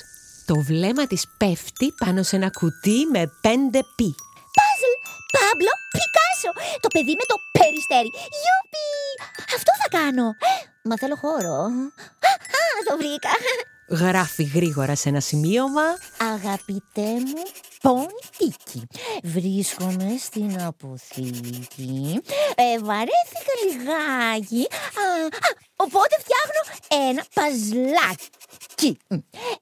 Το 0.48 0.54
βλέμμα 0.68 1.04
της 1.06 1.22
πέφτει 1.40 1.86
πάνω 2.02 2.20
σε 2.22 2.36
ένα 2.36 2.50
κουτί 2.58 2.98
με 3.14 3.22
πέντε 3.40 3.80
πι. 3.96 4.08
Πάζλ, 4.56 4.92
Πάμπλο, 5.36 5.72
Πικάσο. 5.94 6.50
Το 6.84 6.88
παιδί 6.94 7.14
με 7.20 7.24
το 7.30 7.36
περιστέρι. 7.56 8.10
Γιούπι. 8.40 8.86
Αυτό 9.56 9.72
θα 9.80 9.88
κάνω. 9.98 10.26
Μα 10.88 10.94
θέλω 11.00 11.16
χώρο. 11.24 11.56
Α, 12.28 12.32
α, 12.60 12.64
το 12.88 12.92
βρήκα. 13.00 13.32
Γράφει 13.88 14.42
γρήγορα 14.42 14.94
σε 14.94 15.08
ένα 15.08 15.20
σημείωμα. 15.20 15.82
Αγαπητέ 16.34 17.10
μου 17.12 17.42
Ποντίκι, 17.82 18.86
βρίσκομαι 19.22 20.16
στην 20.18 20.60
αποθήκη, 20.62 22.20
ε, 22.54 22.78
βαρέθηκα 22.78 23.52
λιγάκι, 23.64 24.66
α, 24.70 25.26
α, 25.36 25.50
οπότε 25.76 26.16
φτιάχνω 26.18 26.62
ένα 27.08 27.24
παζλάκι. 27.34 28.98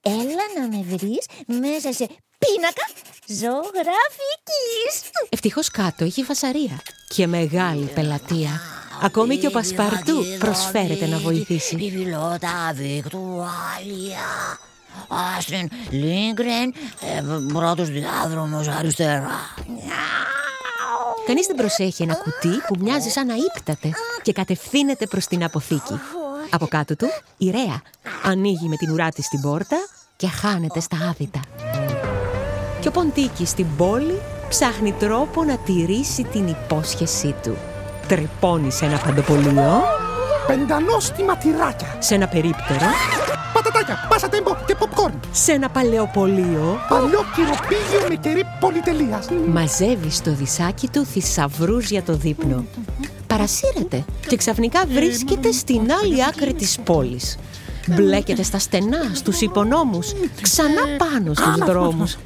Έλα 0.02 0.44
να 0.58 0.76
με 0.76 0.84
βρεις 0.84 1.26
μέσα 1.46 1.92
σε 1.92 2.08
πίνακα 2.38 2.86
ζωγραφικής. 3.26 5.10
Ευτυχώς 5.28 5.70
κάτω 5.70 6.04
έχει 6.04 6.22
φασαρία 6.22 6.80
και 7.08 7.26
μεγάλη 7.26 7.84
πελατεία. 7.94 8.60
Ακόμη 9.02 9.36
και 9.36 9.46
ο 9.46 9.50
Πασπαρτού 9.50 10.24
προσφέρεται 10.38 11.06
να 11.06 11.18
βοηθήσει. 11.18 11.76
Βιβλιότα 11.76 12.72
Βικτουάλια. 12.74 14.26
Άστριν 15.38 15.68
Λίγκρεν, 15.90 16.74
ε, 17.00 17.22
πρώτος 17.52 17.88
διάδρομος 17.88 18.68
αριστερά. 18.68 19.30
Κανείς 21.26 21.46
δεν 21.46 21.56
προσέχει 21.56 22.02
ένα 22.02 22.14
κουτί 22.14 22.56
που 22.66 22.76
μοιάζει 22.78 23.08
σαν 23.08 23.26
να 23.26 23.34
ύπταται 23.34 23.90
και 24.22 24.32
κατευθύνεται 24.32 25.06
προς 25.06 25.26
την 25.26 25.44
αποθήκη. 25.44 26.00
Από 26.50 26.66
κάτω 26.66 26.96
του, 26.96 27.06
η 27.36 27.50
Ρέα 27.50 27.82
ανοίγει 28.22 28.68
με 28.68 28.76
την 28.76 28.90
ουρά 28.90 29.08
της 29.08 29.28
την 29.28 29.40
πόρτα 29.40 29.76
και 30.16 30.28
χάνεται 30.28 30.80
στα 30.80 30.96
άδυτα. 30.96 31.40
Και 32.80 32.88
ο 32.88 32.90
Ποντίκης 32.90 33.48
στην 33.48 33.66
πόλη 33.76 34.20
ψάχνει 34.48 34.92
τρόπο 34.92 35.44
να 35.44 35.56
τηρήσει 35.58 36.22
την 36.22 36.46
υπόσχεσή 36.46 37.34
του. 37.42 37.56
Τρυπώνεις 38.08 38.74
σε 38.74 38.84
ένα 38.84 38.98
παντοπολείο, 38.98 39.82
Πεντανόστιμα 40.46 41.36
τυράκια. 41.36 41.96
σε 41.98 42.14
ένα 42.14 42.26
περίπτερο, 42.28 42.86
Πατατάκια, 43.52 44.06
πάσα 44.08 44.28
τέμπο 44.28 44.56
και 44.66 44.76
popcorn. 44.78 45.12
σε 45.32 45.52
ένα 45.52 45.68
παλαιοπολείο, 45.68 46.78
Παλιό 46.88 47.20
κυροπήγιο 47.34 48.08
με 48.08 48.14
κερί 48.14 48.44
πολυτελείας. 48.60 49.26
μαζεύεις 49.46 50.16
στο 50.16 50.30
δισάκι 50.34 50.88
του 50.88 51.04
θησαυρούς 51.04 51.90
για 51.90 52.02
το 52.02 52.12
δείπνο. 52.16 52.64
Παρασύρεται 53.26 54.04
και 54.26 54.36
ξαφνικά 54.36 54.82
βρίσκεται 54.92 55.52
στην 55.52 55.80
άλλη 56.02 56.24
άκρη 56.24 56.54
της 56.54 56.78
πόλης. 56.84 57.38
Μπλέκεται 57.88 58.42
στα 58.42 58.58
στενά, 58.58 59.10
στους 59.14 59.40
υπονόμους, 59.40 60.12
ξανά 60.42 60.82
πάνω 60.98 61.34
στους 61.34 61.54
δρόμους. 61.66 62.16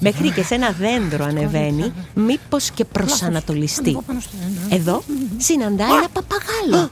Μέχρι 0.00 0.30
και 0.30 0.42
σε 0.42 0.54
ένα 0.54 0.70
δέντρο 0.70 1.24
ανεβαίνει, 1.24 1.92
μήπως 2.14 2.70
και 2.70 2.84
προσανατολιστεί. 2.84 3.98
Εδώ 4.70 5.02
συναντά 5.36 5.84
ένα 5.84 6.08
παπαγάλο. 6.12 6.90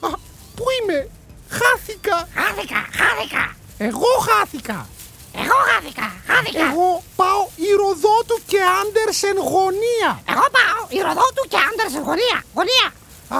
Α, 0.00 0.08
πού 0.56 0.64
είμαι, 0.82 1.08
χάθηκα. 1.48 2.28
Χάθηκα, 2.34 2.80
χάθηκα, 2.98 3.44
Εγώ 3.88 4.10
χάθηκα. 4.28 4.86
εγώ 5.44 5.58
χάθηκα, 5.70 6.06
χάθηκα. 6.28 6.64
Εγώ 6.70 7.02
πάω 7.20 7.42
η 7.68 7.70
Ροδότου 7.80 8.36
και 8.50 8.58
Άντερσεν 8.80 9.36
γωνία. 9.52 10.10
Εγώ 10.32 10.46
πάω, 10.56 10.80
η 10.96 10.98
Ροδότου 11.06 11.42
και 11.52 11.58
Άντερς 11.68 11.94
γωνία, 12.08 12.38
γωνία. 12.58 12.86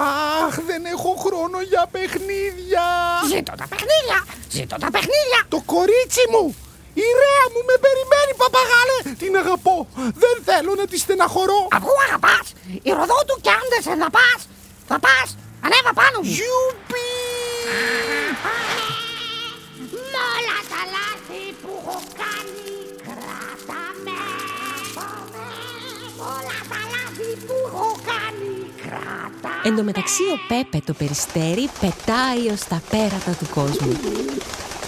Αχ, 0.01 0.55
δεν 0.71 0.83
έχω 0.95 1.11
χρόνο 1.25 1.59
για 1.73 1.85
παιχνίδια. 1.95 2.87
Ζήτω 3.33 3.53
τα 3.61 3.67
παιχνίδια, 3.73 4.19
ζήτω 4.57 4.77
τα 4.85 4.91
παιχνίδια. 4.95 5.41
Το 5.55 5.59
κορίτσι 5.75 6.25
μου, 6.33 6.45
η 7.05 7.07
Ρέα 7.21 7.45
μου 7.53 7.61
με 7.69 7.77
περιμένει 7.85 8.33
παπαγάλε. 8.43 8.99
Την 9.23 9.33
αγαπώ, 9.43 9.77
δεν 10.23 10.37
θέλω 10.49 10.73
να 10.81 10.87
τη 10.91 10.97
στεναχωρώ. 11.05 11.61
Αφού 11.77 11.91
αγαπάς, 12.07 12.47
η 12.89 12.91
Ροδότου 12.99 13.37
και 13.45 13.51
Άντερς 13.59 13.87
να 14.03 14.11
πας, 14.17 14.41
θα 14.89 14.97
πας, 15.05 15.29
ανέβα 15.65 15.93
πάνω 16.01 16.19
μου. 16.23 16.31
Γιουπι! 16.37 17.09
Μ' 20.13 20.19
όλα 20.37 20.59
τα 20.73 20.81
λάθη 20.95 21.43
που 21.61 21.71
έχω 21.81 21.99
κάνει 22.23 22.71
κράτα 23.07 23.83
με 24.05 24.21
Μ' 26.17 26.23
όλα 26.37 26.59
τα 26.71 26.81
λάθη 26.93 27.31
που 27.47 27.57
έχω 27.67 27.91
κάνει 28.11 28.23
κράτα 28.31 28.52
Εν 29.65 29.77
τω 29.77 29.83
μεταξύ 29.83 30.23
ο 30.23 30.39
Πέπε 30.49 30.83
το 30.87 30.93
περιστέρι 30.93 31.69
πετάει 31.81 32.49
ως 32.53 32.61
τα 32.61 32.83
πέρατα 32.91 33.33
του 33.39 33.47
κόσμου. 33.55 33.97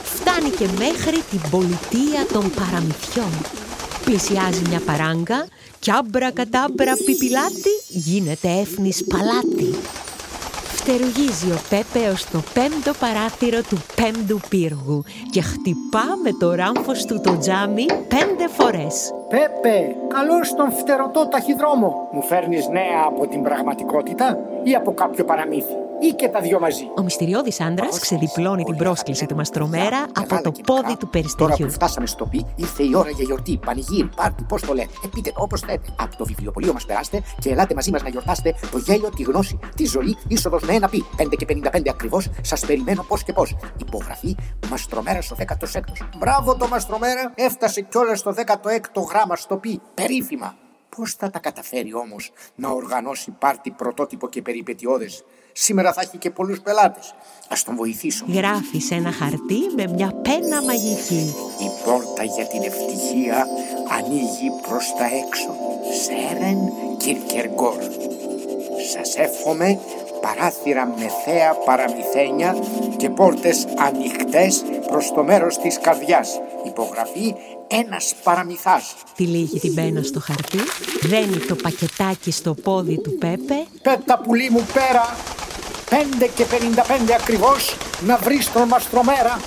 Φτάνει 0.05 0.51
και 0.51 0.69
μέχρι 0.79 1.23
την 1.31 1.41
πολιτεία 1.51 2.27
των 2.33 2.51
παραμυθιών. 2.51 3.33
Πλησιάζει 4.05 4.63
μια 4.69 4.81
παράγκα 4.81 5.47
κι 5.79 5.93
άμπρα 5.93 6.31
κατάμπρα 6.31 6.97
πιπιλάτη 7.05 7.71
γίνεται 7.89 8.49
έφνης 8.49 9.05
παλάτι. 9.05 9.75
Φτερουγίζει 10.87 11.51
ο 11.51 11.61
Πέπε 11.71 12.09
ως 12.09 12.25
το 12.25 12.43
πέμπτο 12.55 12.93
παράθυρο 13.01 13.61
του 13.69 13.79
πέμπτου 13.95 14.41
πύργου 14.49 15.05
και 15.31 15.41
χτυπά 15.41 16.07
με 16.23 16.33
το 16.41 16.55
ράμφος 16.55 17.05
του 17.05 17.21
το 17.21 17.39
τζάμι 17.39 17.87
πέντε 17.87 18.49
φορές. 18.49 19.15
Πέπε, 19.29 19.97
καλώς 20.09 20.55
τον 20.55 20.73
φτερωτό 20.73 21.29
ταχυδρόμο. 21.29 22.09
Μου 22.13 22.23
φέρνεις 22.23 22.69
νέα 22.69 23.03
από 23.07 23.27
την 23.27 23.43
πραγματικότητα 23.43 24.39
ή 24.63 24.75
από 24.75 24.95
κάποιο 24.95 25.25
παραμύθι; 25.25 25.77
Ή 26.01 26.09
και 26.13 26.29
τα 26.29 26.41
δυο 26.41 26.61
μαζί. 26.61 26.85
Ο 26.97 27.03
μυστηριώδης 27.03 27.61
άντρας 27.61 27.99
ξεδιπλώνει 27.99 28.65
την 28.65 28.77
πρόσκληση 28.77 29.27
του 29.27 29.35
Μαστρομέρα 29.35 30.07
από 30.15 30.43
το 30.43 30.53
πόδι 30.67 30.97
του 30.97 30.97
Τώρα 30.97 31.11
περιστεριού. 31.11 31.67
που 31.67 31.73
φτάσαμε 31.73 32.07
στο 32.07 32.27
πι, 32.27 32.47
ήρθε 32.57 32.83
η 32.83 32.95
ώρα 32.95 33.11
για 33.11 33.25
γιορτή, 33.25 33.59
πανηγύρι, 33.67 34.11
πάρτι, 34.17 34.45
πώς 34.49 34.63
το 34.63 34.75
λέτε. 34.75 34.93
Ε, 35.05 35.09
πείτε 35.15 35.31
το 35.31 35.43
όπως 35.43 35.61
θέτε. 35.61 35.89
Από 35.97 36.17
το 36.17 36.25
βιβλιοπωλείο 36.25 36.73
μας 36.73 36.85
περάστε 36.85 37.23
και 37.39 37.51
ελάτε 37.51 37.75
μαζί 37.75 37.91
μας 37.91 38.03
να 38.03 38.09
γιορτάσετε 38.09 38.55
το 38.71 38.79
γέλιο, 38.79 39.09
τη 39.17 39.23
γνώση, 39.23 39.59
τη 39.77 39.85
ζωή, 39.85 40.17
είσοδος 40.29 40.63
με 40.63 40.75
ένα 40.75 40.89
πι. 40.89 41.05
5 41.17 41.37
και 41.37 41.45
55 41.45 41.91
ακριβώς, 41.91 42.29
σας 42.43 42.67
περιμένω 42.67 43.03
πώς 43.09 43.23
και 43.25 43.33
πώς. 43.33 43.57
Υπογραφή 43.81 44.37
Μαστρομέρα 44.71 45.23
στο 45.23 45.37
16ο. 45.37 46.07
Μπράβο 46.19 46.57
το 46.57 46.69
Μαστρομέρα, 46.69 47.33
έφτασε 47.35 47.81
κιόλας 47.81 48.19
στο 48.19 48.33
16ο 48.33 49.03
γράμμα 49.11 49.37
στο 49.37 49.57
πι. 49.57 49.81
Περίφημα. 49.95 50.55
Πώς 50.97 51.15
θα 51.15 51.31
τα 51.31 51.39
καταφέρει 51.39 51.95
όμως 51.95 52.33
να 52.55 52.69
οργανώσει 52.69 53.31
πάρτι 53.31 53.71
πρωτότυπο 53.71 54.29
και 54.29 54.43
περιπετειώδες; 54.43 55.25
Σήμερα 55.57 55.93
θα 55.93 56.01
έχει 56.01 56.19
και 56.19 56.31
πολλούς 56.31 56.61
πελάτες. 56.61 57.15
Α 57.49 57.57
τον 57.65 57.77
βοηθήσω. 57.77 58.25
Γράφεις 58.29 58.85
σε 58.87 58.95
ένα 58.95 59.13
χαρτί 59.13 59.61
με 59.77 59.87
μια 59.95 60.13
πένα 60.23 60.63
μαγική. 60.63 61.35
Η 61.61 61.85
πόρτα 61.85 62.25
για 62.25 62.47
την 62.47 62.63
ευτυχία 62.63 63.47
ανοίγει 63.99 64.51
προς 64.69 64.93
τα 64.99 65.05
έξω. 65.05 65.57
Σέρεν 66.03 66.59
Κίρκεργκορ. 66.97 67.77
Σας 68.93 69.17
εύχομαι 69.17 69.79
παράθυρα 70.21 70.87
με 70.87 71.11
θέα 71.25 71.55
παραμυθένια 71.55 72.57
και 72.97 73.11
πόρτες 73.11 73.67
ανοιχτές 73.79 74.65
προς 74.87 75.13
το 75.13 75.23
μέρος 75.23 75.59
της 75.59 75.79
καρδιάς. 75.81 76.41
Υπογραφή 76.67 77.35
ένας 77.67 78.15
παραμυθάς. 78.23 78.95
Τυλίγει 79.17 79.59
την 79.59 79.75
πένα 79.75 80.03
στο 80.03 80.21
χαρτί, 80.21 80.59
δένει 81.03 81.37
το 81.37 81.55
πακετάκι 81.55 82.31
στο 82.31 82.55
πόδι 82.55 83.01
του 83.01 83.19
Πέπε 83.19 83.65
Πέτα 83.83 84.19
πουλί 84.19 84.51
μου 84.51 84.67
πέρα, 84.73 85.17
5 85.91 86.29
και 86.35 86.45
55 86.45 87.13
ακριβώς, 87.21 87.77
να 88.07 88.17
βρεις 88.17 88.53
τον 88.53 88.69
μαστρομέρα. 88.69 89.41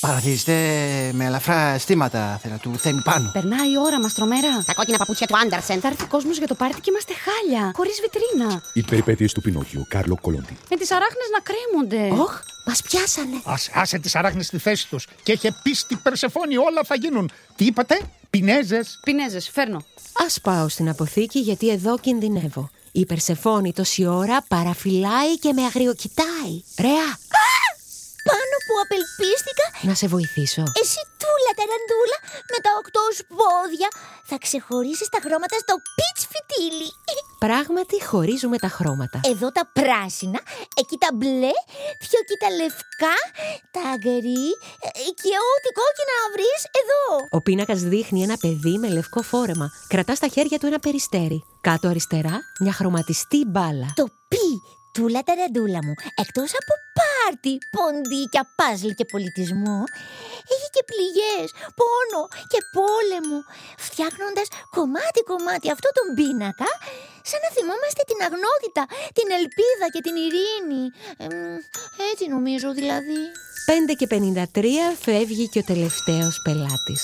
Παρατηρήστε 0.00 0.52
με 1.12 1.24
ελαφρά 1.24 1.60
αισθήματα, 1.60 2.38
θέλω 2.42 2.58
του 2.62 2.78
θέμη 2.78 3.02
πάνω. 3.02 3.30
Περνάει 3.32 3.70
η 3.72 3.78
ώρα, 3.78 4.00
Μαστρομέρα. 4.00 4.62
Τα 4.66 4.74
κόκκινα 4.74 4.98
παπούτσια 4.98 5.26
του 5.26 5.36
Άντερσεν. 5.38 5.80
Θα 5.80 5.88
έρθει 5.88 6.06
κόσμος 6.06 6.38
για 6.38 6.46
το 6.46 6.54
πάρτι 6.54 6.80
και 6.80 6.90
είμαστε 6.90 7.12
χάλια. 7.24 7.72
Χωρίς 7.76 8.00
βιτρίνα. 8.00 8.62
Οι 8.72 8.82
περιπέτειες 8.82 9.32
του 9.32 9.40
Πινόκιου, 9.40 9.86
Κάρλο 9.88 10.18
Κολόντι. 10.20 10.56
Με 10.70 10.76
τις 10.76 10.90
αράχνες 10.90 11.28
να 11.32 11.40
κρέμονται. 11.40 12.22
Όχ, 12.22 12.40
μας 12.66 12.82
πιάσανε. 12.82 13.40
Άσε, 13.44 13.70
άσε 13.74 13.98
τις 13.98 14.14
αράχνες 14.14 14.46
στη 14.46 14.58
θέση 14.58 14.88
τους. 14.88 15.06
Και 15.22 15.32
είχε 15.32 15.54
πει 15.62 15.74
στην 15.74 16.02
Περσεφόνη 16.02 16.56
όλα 16.56 16.82
θα 16.84 16.94
γίνουν. 16.94 17.30
Τι 17.56 17.64
είπατε, 17.64 18.00
Πινέζες. 18.30 18.98
Πινέζες, 19.02 19.50
φέρνω. 19.52 19.84
Ας 20.26 20.40
πάω 20.40 20.68
στην 20.68 20.88
αποθήκη 20.88 21.38
γιατί 21.38 21.70
εδώ 21.70 21.98
κινδυνεύω. 21.98 22.70
Η 23.00 23.06
Περσεφόνη 23.06 23.72
τόση 23.72 24.06
ώρα 24.06 24.36
παραφυλάει 24.52 25.32
και 25.42 25.52
με 25.52 25.62
αγριοκοιτάει. 25.68 26.54
Ρεά, 26.84 27.10
Πάνω 28.28 28.56
που 28.66 28.74
απελπίστηκα 28.84 29.66
να 29.88 29.94
σε 30.00 30.06
βοηθήσω. 30.14 30.64
Εσύ 30.82 31.00
τούλα 31.20 31.52
ταραντούλα 31.58 32.18
με 32.52 32.58
τα 32.64 32.70
οκτώ 32.80 33.04
σου 33.16 33.24
πόδια 33.38 33.88
Θα 34.30 34.36
ξεχωρίσεις 34.44 35.08
τα 35.14 35.18
χρώματα 35.24 35.56
στο 35.64 35.74
πιτς 35.96 36.22
φυτίλι 36.30 36.90
Πράγματι 37.38 38.04
χωρίζουμε 38.04 38.58
τα 38.58 38.68
χρώματα. 38.68 39.20
Εδώ 39.24 39.52
τα 39.52 39.70
πράσινα, 39.72 40.40
εκεί 40.80 40.96
τα 40.98 41.08
μπλε, 41.14 41.54
πιο 41.98 42.18
εκεί 42.22 42.36
τα 42.42 42.50
λευκά, 42.60 43.16
τα 43.70 43.96
γκρι 43.96 44.44
ε, 44.86 44.88
και 45.22 45.32
ό,τι 45.52 45.68
κόκκινα 45.78 46.14
να 46.20 46.26
βρεις 46.34 46.60
εδώ 46.80 47.26
Ο 47.30 47.40
πίνακας 47.42 47.80
δείχνει 47.80 48.22
ένα 48.22 48.36
παιδί 48.36 48.78
με 48.78 48.88
λευκό 48.88 49.22
φόρεμα. 49.22 49.70
Κρατάς 49.88 50.16
στα 50.16 50.28
χέρια 50.28 50.58
του 50.58 50.66
ένα 50.66 50.78
περιστέρι. 50.78 51.44
Κάτω 51.60 51.88
αριστερά 51.88 52.40
μια 52.60 52.72
χρωματιστή 52.72 53.44
μπάλα. 53.46 53.92
Το 53.94 54.06
πι, 54.28 54.48
τούλα 54.94 55.22
ταραντούλα 55.28 55.80
μου, 55.86 55.94
εκτός 56.22 56.50
από 56.60 56.74
πάρτι, 56.98 57.54
ποντίκια, 57.74 58.42
πάζλ 58.58 58.90
και 58.98 59.06
πολιτισμό, 59.12 59.78
έχει 60.52 60.68
και 60.74 60.82
πληγές, 60.90 61.48
πόνο 61.78 62.22
και 62.52 62.60
πόλεμο, 62.76 63.38
φτιάχνοντας 63.86 64.48
κομμάτι-κομμάτι 64.76 65.66
αυτό 65.74 65.88
τον 65.98 66.08
πίνακα, 66.16 66.70
σαν 67.30 67.40
να 67.44 67.50
θυμόμαστε 67.56 68.02
την 68.10 68.20
αγνότητα, 68.26 68.82
την 69.18 69.28
ελπίδα 69.38 69.86
και 69.94 70.00
την 70.06 70.16
ειρήνη. 70.24 70.84
Εμ, 71.24 71.56
έτσι 72.10 72.24
νομίζω 72.34 72.68
δηλαδή. 72.80 73.22
5 73.66 73.94
και 73.98 74.06
53 74.06 74.96
φεύγει 75.04 75.46
και 75.52 75.60
ο 75.62 75.66
τελευταίος 75.72 76.34
πελάτης. 76.44 77.02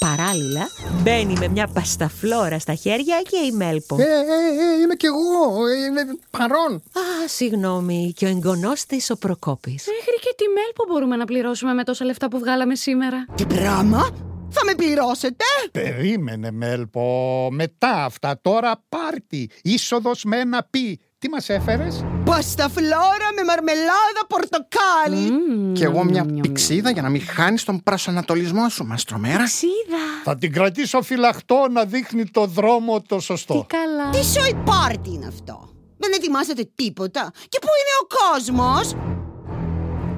Παράλληλα, 0.00 0.68
μπαίνει 1.02 1.34
με 1.38 1.48
μια 1.48 1.66
πασταφλόρα 1.66 2.58
στα 2.58 2.74
χέρια 2.74 3.22
και 3.22 3.36
η 3.36 3.50
Μέλπο. 3.52 3.96
Ε, 3.98 4.02
ε, 4.02 4.06
ε, 4.06 4.82
είμαι 4.82 4.94
κι 4.94 5.06
εγώ, 5.06 5.66
ε, 5.66 5.84
είμαι 5.84 6.00
παρόν. 6.30 6.74
Α, 6.74 7.28
συγγνώμη, 7.28 8.12
και 8.16 8.24
ο 8.24 8.28
εγγονός 8.28 8.84
της 8.84 9.10
ο 9.10 9.16
Προκόπης. 9.16 9.86
Μέχρι 9.86 10.18
και 10.20 10.34
τι 10.36 10.44
μέλπο 10.48 10.84
μπορούμε 10.88 11.16
να 11.16 11.24
πληρώσουμε 11.24 11.74
με 11.74 11.84
τόσα 11.84 12.04
λεφτά 12.04 12.28
που 12.28 12.38
βγάλαμε 12.38 12.74
σήμερα. 12.74 13.26
Τι 13.34 13.46
πράγμα, 13.46 14.08
θα 14.50 14.64
με 14.64 14.74
πληρώσετε. 14.74 15.44
Περίμενε 15.72 16.50
Μέλπο, 16.50 17.48
μετά 17.52 18.04
αυτά 18.04 18.38
τώρα 18.42 18.84
πάρτι, 18.88 19.50
είσοδος 19.62 20.24
με 20.24 20.38
ένα 20.38 20.66
πι. 20.70 21.00
Τι 21.20 21.28
μας 21.28 21.48
έφερες; 21.48 22.04
Πασταφλόρα 22.24 23.28
με 23.36 23.44
μαρμελάδα 23.46 24.22
πορτοκάλι. 24.28 25.30
Κι 25.72 25.82
εγώ 25.82 26.04
μια 26.04 26.24
πηξίδα 26.40 26.90
για 26.90 27.02
να 27.02 27.08
μην 27.08 27.26
χάνεις 27.26 27.64
τον 27.64 27.82
προσανατολισμό 27.82 28.68
σου, 28.68 28.84
μαστρομέρα. 28.84 29.46
Σίδα. 29.46 30.04
Θα 30.24 30.36
την 30.36 30.52
κρατήσω 30.52 31.02
φυλαχτό 31.02 31.66
να 31.70 31.84
δείχνει 31.84 32.24
το 32.30 32.46
δρόμο 32.46 33.02
το 33.02 33.20
σωστό. 33.20 33.66
Καλά. 33.68 34.10
Τι 34.10 34.24
σοϊ 34.24 34.54
πάρτι 34.64 35.10
είναι 35.10 35.26
αυτό; 35.26 35.68
Δεν 35.96 36.12
ετοιμάσατε 36.12 36.70
τίποτα. 36.74 37.30
Και 37.48 37.58
πού 37.60 37.68
είναι 37.80 37.94
ο 38.02 38.06
κόσμος; 38.20 38.96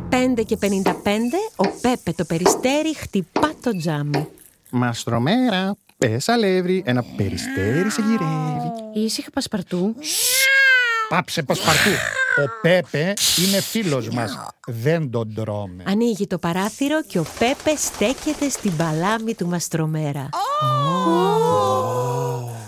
5 0.09 0.45
και 0.47 0.57
55, 0.57 1.39
ο 1.57 1.69
Πέπε 1.81 2.13
το 2.17 2.25
περιστέρι 2.25 2.95
χτυπά 2.97 3.53
το 3.63 3.77
τζάμι. 3.77 4.29
Μαστρομέρα, 4.71 5.77
πες 5.99 6.29
αλεύρι, 6.29 6.83
ένα 6.87 7.05
περιστέρι 7.17 7.91
σε 7.91 8.03
γυρεύει. 8.03 9.05
Ήσυχα 9.05 9.31
πασπαρτού. 9.31 9.95
Πάψε 11.13 11.43
πασπαρτού. 11.43 11.91
Ο 12.45 12.61
Πέπε 12.61 13.15
είναι 13.47 13.61
φίλος 13.61 14.09
μας. 14.09 14.39
Δεν 14.67 15.11
τον 15.11 15.35
τρώμε. 15.35 15.85
Ανοίγει 15.87 16.27
το 16.27 16.39
παράθυρο 16.39 17.03
και 17.03 17.19
ο 17.19 17.25
Πέπε 17.39 17.77
στέκεται 17.77 18.49
στην 18.49 18.77
παλάμη 18.77 19.35
του 19.35 19.47
Μαστρομέρα. 19.47 20.29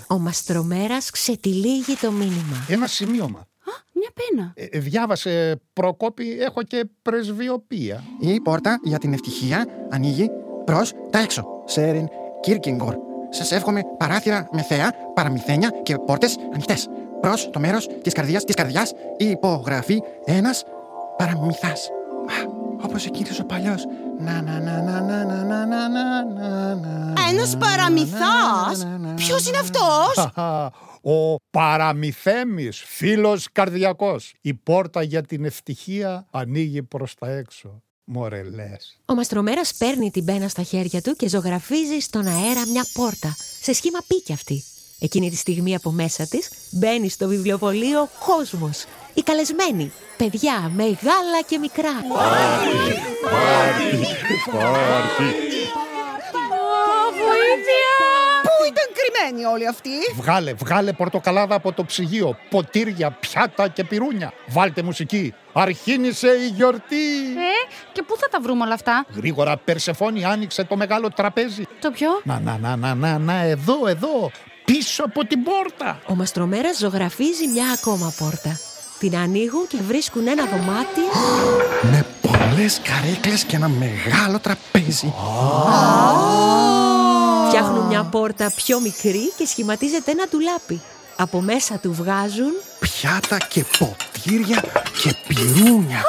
Ο 0.06 0.18
Μαστρομέρας 0.18 1.10
ξετυλίγει 1.10 1.94
το 2.00 2.10
μήνυμα. 2.10 2.66
Ένα 2.68 2.86
σημείωμα. 2.86 3.46
Μια 3.92 4.10
πένα. 4.14 4.52
Ε, 4.54 4.78
διάβασε 4.78 5.60
Προκόπη, 5.72 6.38
έχω 6.40 6.62
και 6.62 6.88
πρεσβειοπία. 7.02 8.02
Η 8.20 8.40
πόρτα 8.40 8.80
για 8.82 8.98
την 8.98 9.12
ευτυχία 9.12 9.66
ανοίγει 9.90 10.30
προς 10.64 10.92
τα 11.10 11.18
έξω. 11.18 11.44
Σέριν 11.64 12.08
Κίρκιγκορ. 12.40 12.94
Σας 13.30 13.52
εύχομαι 13.52 13.80
παράθυρα 13.98 14.48
με 14.52 14.62
θέα, 14.62 14.92
παραμυθένια 15.14 15.70
και 15.82 15.96
πόρτες 16.06 16.36
ανοιχτές. 16.52 16.88
Προς 17.24 17.50
το 17.50 17.60
μέρος 17.60 17.88
της 18.02 18.12
καρδιάς 18.12 18.44
της 18.44 18.54
καρδιάς 18.54 18.92
η 19.16 19.24
υπογραφή 19.24 20.02
ένας 20.24 20.64
παραμυθάς. 21.16 21.88
Α, 22.26 22.34
όπως 22.82 23.06
εκείνος 23.06 23.40
ο 23.40 23.44
παλιός. 23.44 23.84
Να 24.18 24.42
να 24.42 24.60
να 24.60 24.80
να 24.82 25.00
να 25.00 25.24
να 25.24 25.44
να 25.44 25.64
να 25.64 25.88
να 25.88 26.24
να 26.24 26.74
να 26.74 27.14
Ένας 27.30 27.56
παραμυθάς. 27.56 28.86
Ποιος 29.14 29.48
είναι 29.48 29.58
αυτός. 29.58 30.32
Ο 31.02 31.36
Παραμυθέμης, 31.50 32.82
φίλος 32.86 33.48
καρδιακός. 33.52 34.34
Η 34.40 34.54
πόρτα 34.54 35.02
για 35.02 35.22
την 35.22 35.44
ευτυχία 35.44 36.26
ανοίγει 36.30 36.82
προς 36.82 37.14
τα 37.14 37.30
έξω. 37.30 37.82
Μορελές. 38.04 39.00
Ο 39.06 39.14
Μαστρομέρας 39.14 39.74
παίρνει 39.74 40.10
την 40.10 40.24
πένα 40.24 40.48
στα 40.48 40.62
χέρια 40.62 41.00
του 41.02 41.12
και 41.12 41.28
ζωγραφίζει 41.28 41.98
στον 42.00 42.26
αέρα 42.26 42.66
μια 42.66 42.86
πόρτα. 42.92 43.36
Σε 43.60 43.72
σχήμα 43.72 43.98
πι 44.06 44.22
κι 44.22 44.32
αυτή. 44.32 44.64
Εκείνη 44.98 45.30
τη 45.30 45.36
στιγμή 45.36 45.74
από 45.74 45.90
μέσα 45.90 46.26
της 46.26 46.50
μπαίνει 46.70 47.08
στο 47.08 47.28
βιβλιοπωλείο 47.28 48.08
κόσμος. 48.26 48.84
Οι 49.14 49.22
καλεσμένοι, 49.22 49.92
παιδιά, 50.16 50.70
μεγάλα 50.74 51.42
και 51.46 51.58
μικρά. 51.58 51.92
Βοήθεια! 57.10 57.92
Πού 58.42 58.64
ήταν 58.68 58.86
κρυμμένοι 58.94 59.44
όλοι 59.52 59.68
αυτοί; 59.68 59.90
Βγάλε, 60.16 60.52
βγάλε 60.52 60.92
πορτοκαλάδα 60.92 61.54
από 61.54 61.72
το 61.72 61.84
ψυγείο. 61.84 62.36
Ποτήρια, 62.50 63.10
πιάτα 63.10 63.68
και 63.68 63.84
πυρούνια. 63.84 64.32
Βάλτε 64.48 64.82
μουσική. 64.82 65.34
Αρχίνησε 65.52 66.28
η 66.28 66.46
γιορτή. 66.46 67.06
Ε, 67.36 67.74
και 67.92 68.02
πού 68.02 68.16
θα 68.16 68.28
τα 68.28 68.40
βρούμε 68.40 68.64
όλα 68.64 68.74
αυτά; 68.74 69.06
Γρήγορα, 69.14 69.56
Περσεφόνη 69.56 70.24
άνοιξε 70.24 70.64
το 70.64 70.76
μεγάλο 70.76 71.10
τραπέζι. 71.10 71.64
Το 71.80 71.90
ποιο; 71.90 72.08
Να, 72.24 72.40
να, 72.40 72.58
να, 72.58 72.76
να, 72.76 72.94
να, 72.94 73.18
να, 73.18 73.34
εδώ, 73.42 73.86
εδώ. 73.86 74.30
Πίσω 74.64 75.04
από 75.04 75.26
την 75.26 75.42
πόρτα. 75.42 76.00
Ο 76.06 76.14
μαστρομέρας 76.14 76.78
ζωγραφίζει 76.78 77.46
μια 77.52 77.64
ακόμα 77.70 78.14
πόρτα. 78.18 78.58
Την 78.98 79.16
ανοίγουν 79.16 79.66
και 79.68 79.78
βρίσκουν 79.86 80.26
ένα 80.26 80.44
δωμάτιο 80.44 81.04
Με 81.82 82.06
πολλές 82.20 82.80
καρέκλες 82.82 83.44
και 83.44 83.56
ένα 83.56 83.68
μεγάλο 83.68 84.38
τραπέζι. 84.38 85.12
Φτιάχνουν 87.48 87.86
μια 87.86 88.04
πόρτα 88.04 88.52
πιο 88.56 88.80
μικρή 88.80 89.32
και 89.36 89.46
σχηματίζεται 89.46 90.10
ένα 90.10 90.24
ντουλάπι. 90.30 90.80
Από 91.16 91.40
μέσα 91.40 91.78
του 91.78 91.92
βγάζουν 91.92 92.52
Πιάτα 92.80 93.38
και 93.38 93.64
ποτήρια 93.78 94.64
και 95.02 95.14
πυρούνια. 95.28 96.02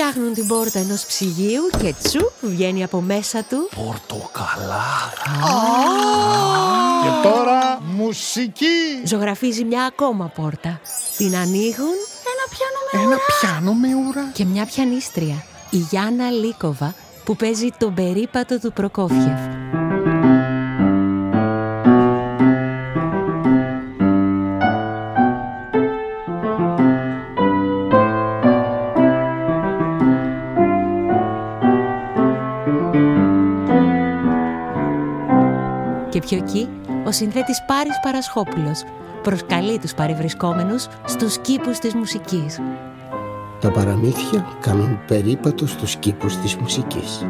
Φτιάχνουν 0.00 0.34
την 0.34 0.46
πόρτα 0.46 0.78
ενός 0.78 1.06
ψυγείου 1.06 1.62
και 1.78 1.94
τσου 2.02 2.30
βγαίνει 2.40 2.82
από 2.84 3.00
μέσα 3.00 3.42
του 3.42 3.68
Πορτοκαλάδα. 3.84 5.22
Και 7.02 7.28
τώρα 7.28 7.80
μουσική. 7.96 8.66
Ζωγραφίζει 9.04 9.64
μια 9.64 9.84
ακόμα 9.84 10.32
πόρτα. 10.34 10.80
Την 11.16 11.36
ανοίγουν 11.36 11.94
Ένα 12.30 12.44
πιάνο 12.50 12.78
με 12.92 13.00
Ένα 13.02 13.16
πιάνο 13.40 13.72
με 13.72 13.88
ουρά. 14.08 14.30
και 14.32 14.44
μια 14.44 14.64
πιανίστρια. 14.66 15.44
Η 15.70 15.76
Γιάννα 15.76 16.30
Λίκοβα 16.30 16.94
που 17.24 17.36
παίζει 17.36 17.68
τον 17.78 17.94
περίπατο 17.94 18.58
του 18.58 18.72
Προκόφιεφ. 18.72 19.40
Και 36.18 36.26
πιο 36.26 36.36
εκεί, 36.36 36.68
ο 37.06 37.12
συνθέτης 37.12 37.64
Πάρης 37.66 38.00
Παρασχόπουλος 38.02 38.82
προσκαλεί 39.22 39.78
τους 39.78 39.94
παρευρισκόμενους 39.94 40.88
στους 41.04 41.38
κήπους 41.38 41.78
της 41.78 41.94
μουσικής. 41.94 42.60
Τα 43.60 43.70
παραμύθια 43.70 44.46
κάνουν 44.60 44.98
περίπατο 45.06 45.66
στους 45.66 45.96
κήπους 45.96 46.36
της 46.36 46.56
μουσικής. 46.56 47.26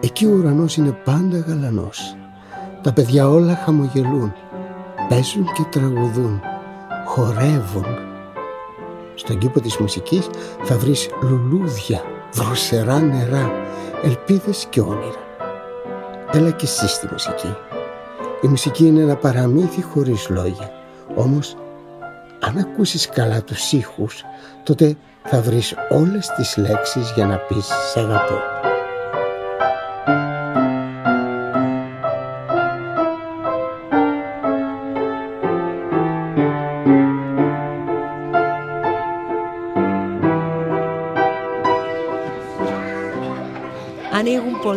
Εκεί 0.00 0.26
ο 0.26 0.30
ουρανός 0.30 0.76
είναι 0.76 0.90
πάντα 0.90 1.38
γαλανός. 1.38 2.16
Τα 2.82 2.92
παιδιά 2.92 3.28
όλα 3.28 3.56
χαμογελούν, 3.64 4.32
παίζουν 5.08 5.44
και 5.52 5.62
τραγουδούν, 5.70 6.40
χορεύουν. 7.04 7.86
Στον 9.14 9.38
κήπο 9.38 9.60
της 9.60 9.76
μουσικής 9.76 10.28
θα 10.62 10.78
βρεις 10.78 11.08
λουλούδια, 11.22 12.02
δροσερά 12.32 13.00
νερά, 13.00 13.50
ελπίδες 14.02 14.66
και 14.70 14.80
όνειρα. 14.80 15.25
Έλα 16.32 16.50
και 16.50 16.64
εσύ 16.64 16.88
στη 16.88 17.08
μουσική. 17.12 17.56
Η 18.42 18.48
μουσική 18.48 18.86
είναι 18.86 19.02
ένα 19.02 19.16
παραμύθι 19.16 19.82
χωρίς 19.82 20.28
λόγια. 20.28 20.70
Όμως, 21.14 21.56
αν 22.40 22.58
ακούσεις 22.58 23.08
καλά 23.08 23.42
τους 23.42 23.72
ήχους, 23.72 24.24
τότε 24.62 24.96
θα 25.24 25.40
βρεις 25.40 25.74
όλες 25.90 26.26
τις 26.36 26.56
λέξεις 26.56 27.12
για 27.14 27.26
να 27.26 27.36
πεις 27.36 27.66
«Σ' 27.66 27.96
αγαπώ». 27.96 28.38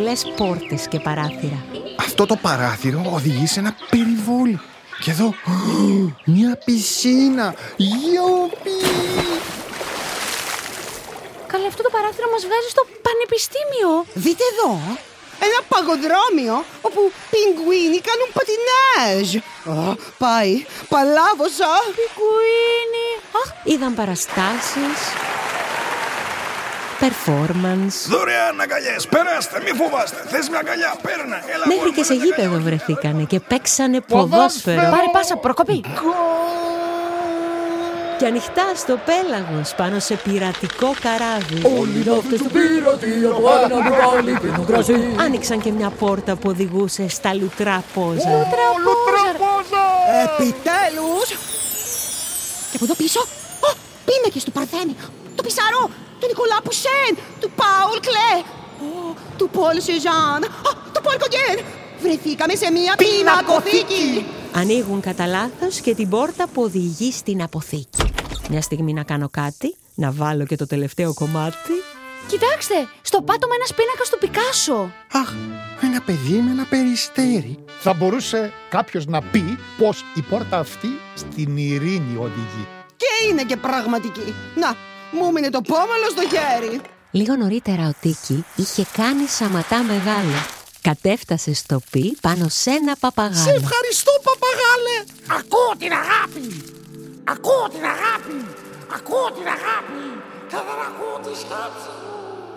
Πολλές 0.09 0.33
πόρτες 0.35 0.87
και 0.87 0.99
παράθυρα. 0.99 1.65
Αυτό 1.99 2.25
το 2.25 2.35
παράθυρο 2.35 3.01
οδηγεί 3.13 3.45
σε 3.47 3.59
ένα 3.59 3.75
περιβόλι. 3.89 4.59
Και 5.03 5.11
εδώ, 5.11 5.33
μια 6.35 6.59
πισίνα. 6.65 7.55
Γιουπι! 7.75 8.77
Καλά, 11.47 11.67
αυτό 11.67 11.81
το 11.83 11.89
παράθυρο 11.95 12.27
μας 12.33 12.43
βγάζει 12.47 12.69
στο 12.75 12.83
πανεπιστήμιο. 13.05 13.91
Δείτε 14.13 14.43
εδώ. 14.51 14.71
Ένα 15.47 15.59
παγοδρόμιο 15.71 16.57
όπου 16.87 17.01
πιγκουίνοι 17.31 17.99
κάνουν 18.09 18.29
πατινέζ. 18.37 19.29
Α, 19.73 19.95
πάει. 20.23 20.53
Παλάβωσα. 20.93 21.73
Πιγκουίνι. 21.97 23.07
Αχ, 23.41 23.49
είδαν 23.63 23.93
παραστάσεις, 23.99 24.99
performance. 27.03 27.95
Δωρεάν 28.07 28.61
αγκαλιές, 28.61 29.07
περάστε, 29.07 29.61
μη 29.65 29.71
φοβάστε. 29.79 30.19
Θες 30.27 30.49
μια 30.49 30.59
αγκαλιά, 30.59 30.95
παίρνα. 31.01 31.37
Έλα, 31.53 31.65
Μέχρι 31.65 31.89
μωρέ, 31.89 31.95
και 31.95 32.03
σε 32.03 32.13
μωρέ, 32.13 32.25
γήπεδο 32.25 32.59
βρεθήκανε 32.59 33.23
και 33.23 33.39
παίξανε 33.39 33.99
ποδόσφαιρο. 34.01 34.81
Πάρε 34.81 35.09
πάσα, 35.11 35.35
προκοπή. 35.37 35.83
Και 38.19 38.25
ανοιχτά 38.25 38.65
στο 38.75 38.99
πέλαγος 39.05 39.73
πάνω 39.77 39.99
σε 39.99 40.15
πειρατικό 40.15 40.89
καράβι. 41.01 41.79
Όλοι 41.79 42.03
ναύτες 42.05 42.39
του 42.41 42.49
πειρατή 42.49 43.25
από 43.25 43.49
ένα 43.63 43.75
μπουκάλι 43.83 44.39
πίνουν 44.41 44.65
κρασί. 44.65 45.15
Άνοιξαν 45.19 45.61
και 45.61 45.71
μια 45.71 45.89
πόρτα 45.89 46.35
που 46.35 46.49
οδηγούσε 46.49 47.09
στα 47.09 47.33
λουτρά 47.33 47.83
πόζα. 47.93 48.29
Επιτέλους. 50.23 51.27
Και 52.71 52.75
από 52.75 52.83
εδώ 52.83 52.95
πίσω. 52.95 53.19
Ω, 53.59 53.69
πίνακες 54.05 54.43
του 54.43 54.51
Παρθένη. 54.51 54.95
Του 55.35 55.43
Πισαρό. 55.43 55.89
Του 56.19 56.27
Νικολά 56.27 56.59
Πουσέν. 56.63 57.11
Του 57.41 57.49
Πάουλ 57.59 57.99
Κλέ. 58.07 58.33
Ω, 58.87 59.15
του 59.37 59.49
Πολ 59.49 59.81
Σεζάν. 59.81 60.41
Α, 60.67 60.69
του 60.93 61.01
Πολ 61.01 61.17
Κογκέν. 61.23 61.65
Βρεθήκαμε 62.01 62.55
σε 62.55 62.71
μια 62.71 62.95
πινακοθήκη. 63.01 64.25
Ανοίγουν 64.53 65.01
κατά 65.01 65.25
λάθος 65.25 65.79
και 65.79 65.95
την 65.95 66.09
πόρτα 66.09 66.47
που 66.53 66.61
οδηγεί 66.61 67.11
στην 67.11 67.41
αποθήκη. 67.41 68.11
Μια 68.49 68.61
στιγμή 68.61 68.93
να 68.93 69.03
κάνω 69.03 69.29
κάτι, 69.31 69.75
να 69.95 70.11
βάλω 70.11 70.45
και 70.45 70.55
το 70.55 70.65
τελευταίο 70.67 71.13
κομμάτι. 71.13 71.73
Κοιτάξτε, 72.27 72.87
στο 73.01 73.21
πάτωμα 73.21 73.53
ένας 73.55 73.73
πίνακας 73.73 74.09
του 74.09 74.17
Πικάσο. 74.17 74.91
Αχ, 75.11 75.33
ένα 75.81 76.01
παιδί 76.01 76.37
με 76.45 76.51
ένα 76.51 76.65
περιστέρι. 76.69 77.57
Θα 77.79 77.93
μπορούσε 77.93 78.53
κάποιος 78.69 79.05
να 79.05 79.21
πει 79.21 79.57
πως 79.77 80.03
η 80.15 80.21
πόρτα 80.21 80.57
αυτή 80.57 80.87
στην 81.15 81.57
ειρήνη 81.57 82.15
οδηγεί. 82.17 82.67
Και 82.95 83.29
είναι 83.29 83.43
και 83.43 83.57
πραγματική. 83.57 84.33
Να, 84.55 84.75
μου 85.11 85.31
μείνε 85.31 85.49
το 85.49 85.61
πόμαλο 85.61 86.07
στο 86.09 86.21
χέρι. 86.21 86.81
Λίγο 87.11 87.35
νωρίτερα 87.35 87.87
ο 87.87 87.91
Τίκη 88.01 88.45
είχε 88.55 88.85
κάνει 88.97 89.25
σαματά 89.27 89.83
μεγάλο. 89.83 90.37
Κατέφτασε 90.81 91.53
στο 91.53 91.81
πι 91.91 92.17
πάνω 92.21 92.47
σε 92.49 92.69
ένα 92.69 92.91
Σε 92.91 92.97
παπαγάλο. 92.99 93.55
ευχαριστώ 93.61 94.11
παπαγάλε. 94.29 94.95
Ακούω 95.39 95.71
την 95.77 95.91
αγάπη. 95.91 96.45
Ακούω 97.23 97.67
την 97.73 97.83
αγάπη. 97.95 98.35
Ακούω 98.95 99.27
την 99.37 99.47
αγάπη. 99.57 100.01
Και 100.49 100.55
δεν 100.67 100.79
ακούω 100.89 101.17
τη 101.23 101.37
σκέψη. 101.39 101.89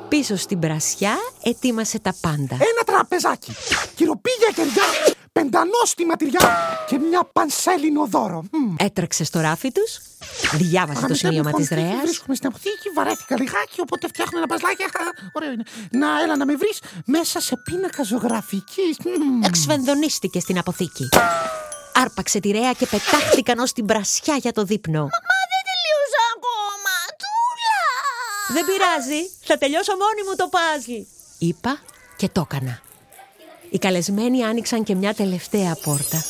Πίσω 0.09 0.37
στην 0.37 0.59
πρασιά 0.59 1.15
ετοίμασε 1.43 1.99
τα 1.99 2.15
πάντα. 2.21 2.55
Ένα 2.71 2.83
τραπεζάκι. 2.87 3.53
Κυροπήγια 3.97 4.51
κεριά. 4.55 4.83
Πεντανόστιμα 5.33 6.16
τυριά. 6.16 6.40
Και 6.88 6.99
μια 6.99 7.25
πανσέλινο 7.33 8.07
δώρο. 8.07 8.45
Μμμ. 8.53 8.75
Έτρεξες 8.79 9.27
στο 9.27 9.40
ράφι 9.40 9.73
τους, 9.73 10.01
διάβασες 10.53 11.01
το 11.01 11.05
Αγαπητέ 11.05 11.14
σημείωμα 11.14 11.51
μου, 11.51 11.57
τη 11.57 11.62
λοιπόν, 11.62 11.79
Ρέας; 11.79 12.03
Βρίσκομαι 12.03 12.35
στην 12.35 12.49
αποθήκη, 12.49 12.88
βαρέθηκα 12.95 13.38
λιγάκι, 13.38 13.81
οπότε 13.81 14.07
φτιάχνω 14.09 14.38
ένα 14.38 14.47
μπαζλάκι. 14.47 14.83
Αχα, 14.83 15.05
Ωραίο 15.33 15.53
είναι. 15.53 15.64
Να, 15.90 16.21
έλα 16.23 16.37
να 16.37 16.47
με 16.47 16.55
βρεις 16.57 16.79
μέσα 17.05 17.40
σε 17.40 17.57
πίνακα 17.64 18.03
ζωγραφικής. 18.03 18.97
Εξφενδονίστηκε 19.45 20.40
στην 20.40 20.59
αποθήκη. 20.59 21.09
Άρπαξε 21.95 22.40
τη 22.40 22.51
Ρέα 22.51 22.73
και 22.73 22.87
πετάχτηκαν 22.87 23.59
ως 23.59 23.73
την 23.73 23.87
πρασιά 23.87 24.37
για 24.37 24.53
το 24.53 24.64
δείπνο. 24.64 25.01
Μα 25.01 25.38
δεν 25.53 25.62
τελείωσα 25.71 26.23
ακόμα. 26.37 26.95
Τούλα. 27.23 27.85
Δεν 28.55 28.64
πειράζει, 28.68 29.21
θα 29.49 29.57
τελειώσω 29.59 29.92
μόνη 29.92 30.23
μου 30.29 30.35
το 30.37 30.49
πάζλ. 30.55 30.92
Είπα 31.38 31.79
και 32.16 32.29
το 32.29 32.47
έκανα. 32.51 32.81
Οι 33.73 33.79
καλεσμένοι 33.79 34.43
άνοιξαν 34.43 34.83
και 34.83 34.95
μια 34.95 35.15
τελευταία 35.15 35.77
πόρτα. 35.85 36.23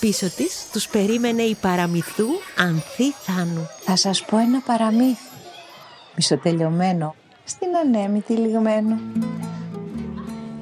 Πίσω 0.00 0.26
της 0.36 0.66
τους 0.72 0.88
περίμενε 0.88 1.42
η 1.42 1.56
παραμυθού 1.60 2.26
Ανθή 2.56 3.12
Θάνου. 3.20 3.68
Θα 3.80 3.96
σας 3.96 4.24
πω 4.24 4.38
ένα 4.38 4.60
παραμύθι, 4.60 5.28
μισοτελειωμένο, 6.16 7.14
στην 7.44 7.68
ανέμη 7.84 8.20
τυλιγμένο. 8.20 8.98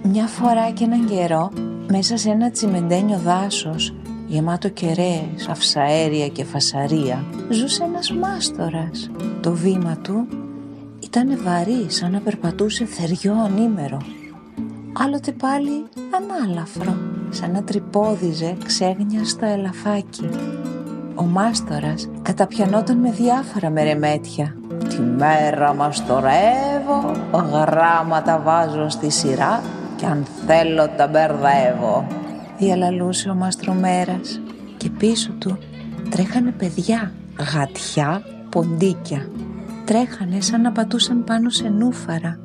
Μια 0.03 0.27
φορά 0.27 0.71
και 0.71 0.85
έναν 0.85 1.07
καιρό, 1.07 1.53
μέσα 1.88 2.17
σε 2.17 2.31
ένα 2.31 2.51
τσιμεντένιο 2.51 3.19
δάσος, 3.19 3.95
γεμάτο 4.27 4.69
κεραίες, 4.69 5.49
αυσαέρια 5.49 6.29
και 6.29 6.45
φασαρία, 6.45 7.25
ζούσε 7.51 7.85
ένας 7.85 8.12
μάστορας. 8.12 9.11
Το 9.43 9.53
βήμα 9.53 9.97
του 9.97 10.27
ήταν 11.01 11.38
βαρύ 11.43 11.87
σαν 11.88 12.11
να 12.11 12.21
περπατούσε 12.21 12.85
θεριό 12.85 13.35
ανήμερο. 13.45 13.99
Άλλοτε 14.92 15.33
πάλι 15.33 15.87
ανάλαφρο, 16.16 16.96
σαν 17.31 17.51
να 17.51 17.62
τρυπόδιζε 17.62 18.57
ξέγνια 18.64 19.24
στο 19.24 19.46
ελαφάκι. 19.46 20.29
Ο 21.14 21.22
μάστορας 21.22 22.09
καταπιανόταν 22.22 22.96
με 22.96 23.11
διάφορα 23.11 23.70
μερεμέτια. 23.70 24.57
Τη 24.88 25.01
μέρα 25.01 25.74
μαστορεύω, 25.74 27.12
γράμματα 27.33 28.38
βάζω 28.38 28.88
στη 28.88 29.11
σειρά 29.11 29.62
και 29.96 30.07
αν 30.07 30.24
θέλω 30.46 30.88
τα 30.88 31.07
μπερδεύω. 31.07 32.07
Διαλαλούσε 32.59 33.31
ο 33.31 33.35
μαστρομέρας 33.35 34.40
και 34.77 34.90
πίσω 34.90 35.33
του 35.33 35.59
τρέχανε 36.11 36.51
παιδιά, 36.51 37.12
γατιά, 37.55 38.22
ποντίκια. 38.51 39.29
Τρέχανε 39.85 40.40
σαν 40.40 40.61
να 40.61 40.72
πατούσαν 40.72 41.24
πάνω 41.24 41.51
σε 41.51 41.68
νούφαρα 41.68 42.38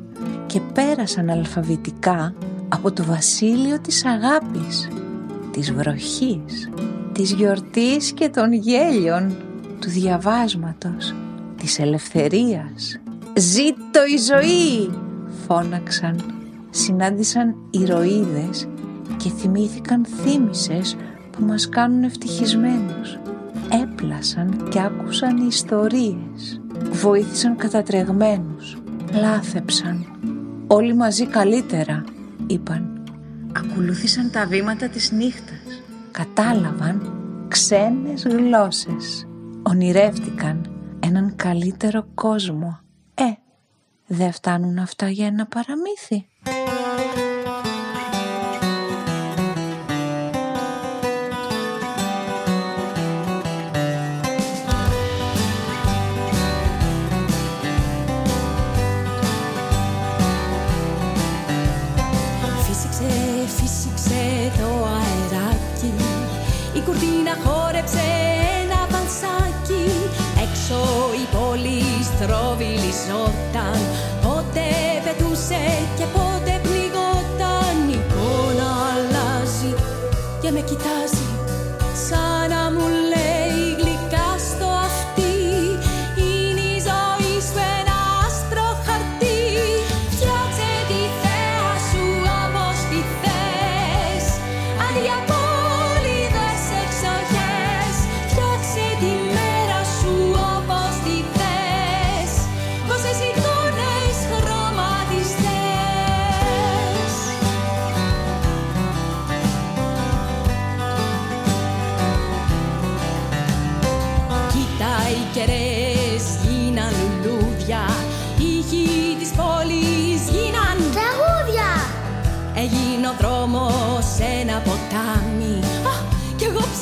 και 0.53 0.61
πέρασαν 0.73 1.29
αλφαβητικά 1.29 2.33
από 2.69 2.91
το 2.91 3.03
βασίλειο 3.03 3.79
της 3.79 4.05
αγάπης, 4.05 4.87
της 5.51 5.73
βροχής, 5.73 6.69
της 7.11 7.31
γιορτής 7.31 8.11
και 8.11 8.29
των 8.29 8.53
γέλιων, 8.53 9.35
του 9.79 9.89
διαβάσματος, 9.89 11.15
της 11.57 11.79
ελευθερίας. 11.79 12.99
«Ζήτω 13.35 14.05
η 14.13 14.17
ζωή!» 14.17 14.89
φώναξαν. 15.47 16.15
Συνάντησαν 16.69 17.55
ηρωίδες 17.69 18.67
και 19.17 19.29
θυμήθηκαν 19.29 20.05
θύμησες 20.05 20.95
που 21.31 21.45
μας 21.45 21.69
κάνουν 21.69 22.03
ευτυχισμένους. 22.03 23.19
Έπλασαν 23.83 24.67
και 24.69 24.79
άκουσαν 24.81 25.47
ιστορίες. 25.47 26.61
Βοήθησαν 26.91 27.55
κατατρεγμένους. 27.55 28.77
Λάθεψαν. 29.13 30.05
Όλοι 30.73 30.93
μαζί 30.95 31.27
καλύτερα, 31.27 32.03
είπαν. 32.47 33.03
Ακολούθησαν 33.55 34.31
τα 34.31 34.45
βήματα 34.45 34.87
της 34.87 35.11
νύχτας. 35.11 35.83
Κατάλαβαν 36.11 37.11
ξένες 37.47 38.23
γλώσσες. 38.23 39.27
Ονειρεύτηκαν 39.63 40.71
έναν 40.99 41.35
καλύτερο 41.35 42.07
κόσμο. 42.13 42.79
Ε, 43.13 43.23
δεν 44.07 44.31
φτάνουν 44.31 44.77
αυτά 44.77 45.09
για 45.09 45.25
ένα 45.25 45.45
παραμύθι. 45.45 46.27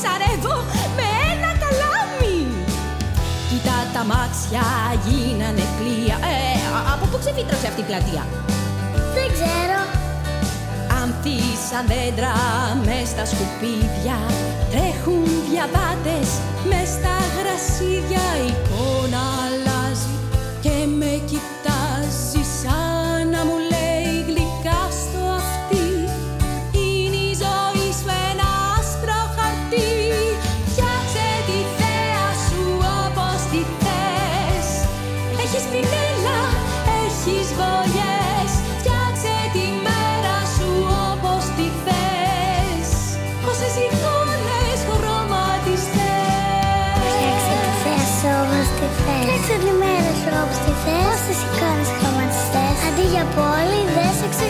Ψαρεύω 0.02 0.56
με 0.98 1.08
ένα 1.32 1.50
καλάμι. 1.64 2.38
Κοίτα 3.50 3.78
τα 3.96 4.02
μάξια 4.12 4.64
γίνανε 5.06 5.66
πλοία. 5.78 6.18
Ε, 6.34 6.36
α- 6.78 6.86
από 6.94 7.06
πού 7.12 7.18
ξεφύτρωσε 7.24 7.68
αυτή 7.72 7.82
η 7.86 7.88
πλατεία; 7.90 8.24
Δεν 9.16 9.28
ξέρω. 9.36 9.80
Ανθίσαν 11.02 11.84
δέντρα 11.92 12.34
μες 12.86 13.08
στα 13.14 13.26
σκουπίδια 13.32 14.18
Τρέχουν 14.72 15.26
διαβάτες 15.50 16.28
μες 16.70 16.90
στα 16.98 17.16
γρασίδια 17.36 18.26
Η 18.46 18.48
εικόνα 18.54 19.24
αλλάζει. 19.46 20.14
Και 20.64 20.76
με 21.00 21.12
κοιτάζει 21.30 21.61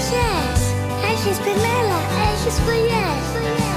Ashes, 0.01 0.73
ashes, 1.03 1.37
vanilla, 1.37 2.01
ashes 2.25 2.59
for 2.61 2.73
yes. 2.73 3.70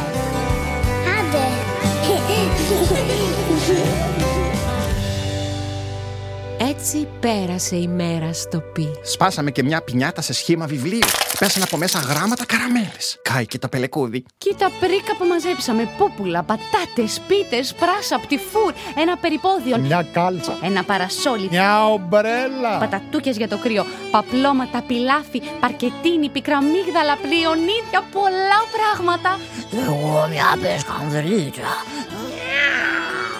Έτσι 6.84 7.08
πέρασε 7.20 7.76
η 7.76 7.88
μέρα 7.88 8.32
στο 8.32 8.60
πι. 8.60 8.88
Σπάσαμε 9.02 9.50
και 9.50 9.62
μια 9.62 9.82
πινιάτα 9.82 10.20
σε 10.20 10.32
σχήμα 10.32 10.66
βιβλίου. 10.66 11.06
Πέσαν 11.38 11.62
από 11.62 11.76
μέσα 11.76 11.98
γράμματα 11.98 12.44
καραμέλες. 12.46 13.18
Κάει 13.22 13.46
και 13.46 13.58
το 13.58 13.68
πελεκούδι. 13.68 14.24
Κοίτα 14.38 14.70
πρίκα 14.80 15.16
που 15.18 15.24
μαζέψαμε. 15.24 15.88
Πούπουλα, 15.98 16.42
πατάτες, 16.42 17.20
πίτες, 17.28 17.74
πράσα, 17.74 18.18
πτυφούρ, 18.18 18.72
ένα 18.96 19.16
περιπόδιον. 19.16 19.80
Μια 19.80 20.06
κάλτσα. 20.12 20.58
Ένα 20.62 20.82
παρασόλι. 20.82 21.48
Μια 21.50 21.86
ομπρέλα. 21.86 22.78
Πατατούκες 22.78 23.36
για 23.36 23.48
το 23.48 23.58
κρύο. 23.58 23.84
Παπλώματα, 24.10 24.82
πιλάφι, 24.82 25.42
παρκετίνι, 25.60 26.28
πικρά 26.28 26.62
μίγδαλα, 26.62 27.16
πλειονίδια, 27.22 28.00
πολλά 28.12 28.60
πράγματα. 28.74 29.38
Εγώ 29.86 30.28
μια 30.30 30.58
πεσκανδρίτσα 30.60 31.70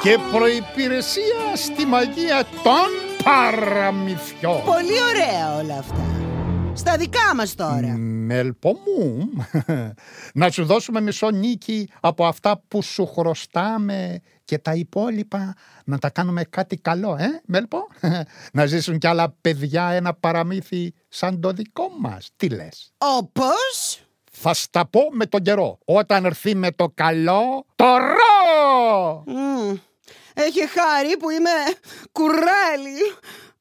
Και 0.03 0.19
προϋπηρεσία 0.33 1.45
στη 1.55 1.87
μαγεία 1.87 2.45
των 2.63 3.14
παραμυθιών. 3.25 4.63
Πολύ 4.65 5.03
ωραία 5.11 5.57
όλα 5.57 5.79
αυτά. 5.79 6.07
Στα 6.77 6.97
δικά 6.97 7.35
μας 7.35 7.55
τώρα. 7.55 7.97
Μέλπο 7.99 8.73
μου, 8.85 9.31
να 10.35 10.51
σου 10.51 10.65
δώσουμε 10.65 11.01
μισό 11.01 11.31
νίκη 11.31 11.89
από 12.01 12.27
αυτά 12.27 12.63
που 12.69 12.83
σου 12.83 13.07
χρωστάμε 13.07 14.21
και 14.45 14.59
τα 14.59 14.75
υπόλοιπα 14.75 15.55
να 15.85 15.99
τα 15.99 16.11
κάνουμε 16.11 16.45
κάτι 16.45 16.77
καλό, 16.77 17.17
ε, 17.19 17.27
Μέλπο. 17.47 17.79
να 18.53 18.67
ζήσουν 18.67 18.99
κι 18.99 19.07
άλλα 19.07 19.35
παιδιά 19.41 19.91
ένα 19.91 20.15
παραμύθι 20.15 20.95
σαν 21.09 21.41
το 21.41 21.51
δικό 21.51 21.89
μας. 22.01 22.31
Τι 22.37 22.49
λες; 22.49 22.93
Όπως... 22.99 23.99
Θα 24.37 24.55
στα 24.55 24.87
πω 24.87 25.01
με 25.13 25.27
τον 25.27 25.43
καιρό. 25.43 25.79
Όταν 25.85 26.25
έρθει 26.25 26.55
με 26.55 26.71
το 26.71 26.91
καλό, 26.95 27.67
το 27.77 27.85
ρο! 27.97 29.25
Μμμ. 29.27 29.77
Έχει 30.35 30.69
χάρη 30.69 31.17
που 31.17 31.31
είμαι 31.31 31.51
κουρέλι. 32.13 32.99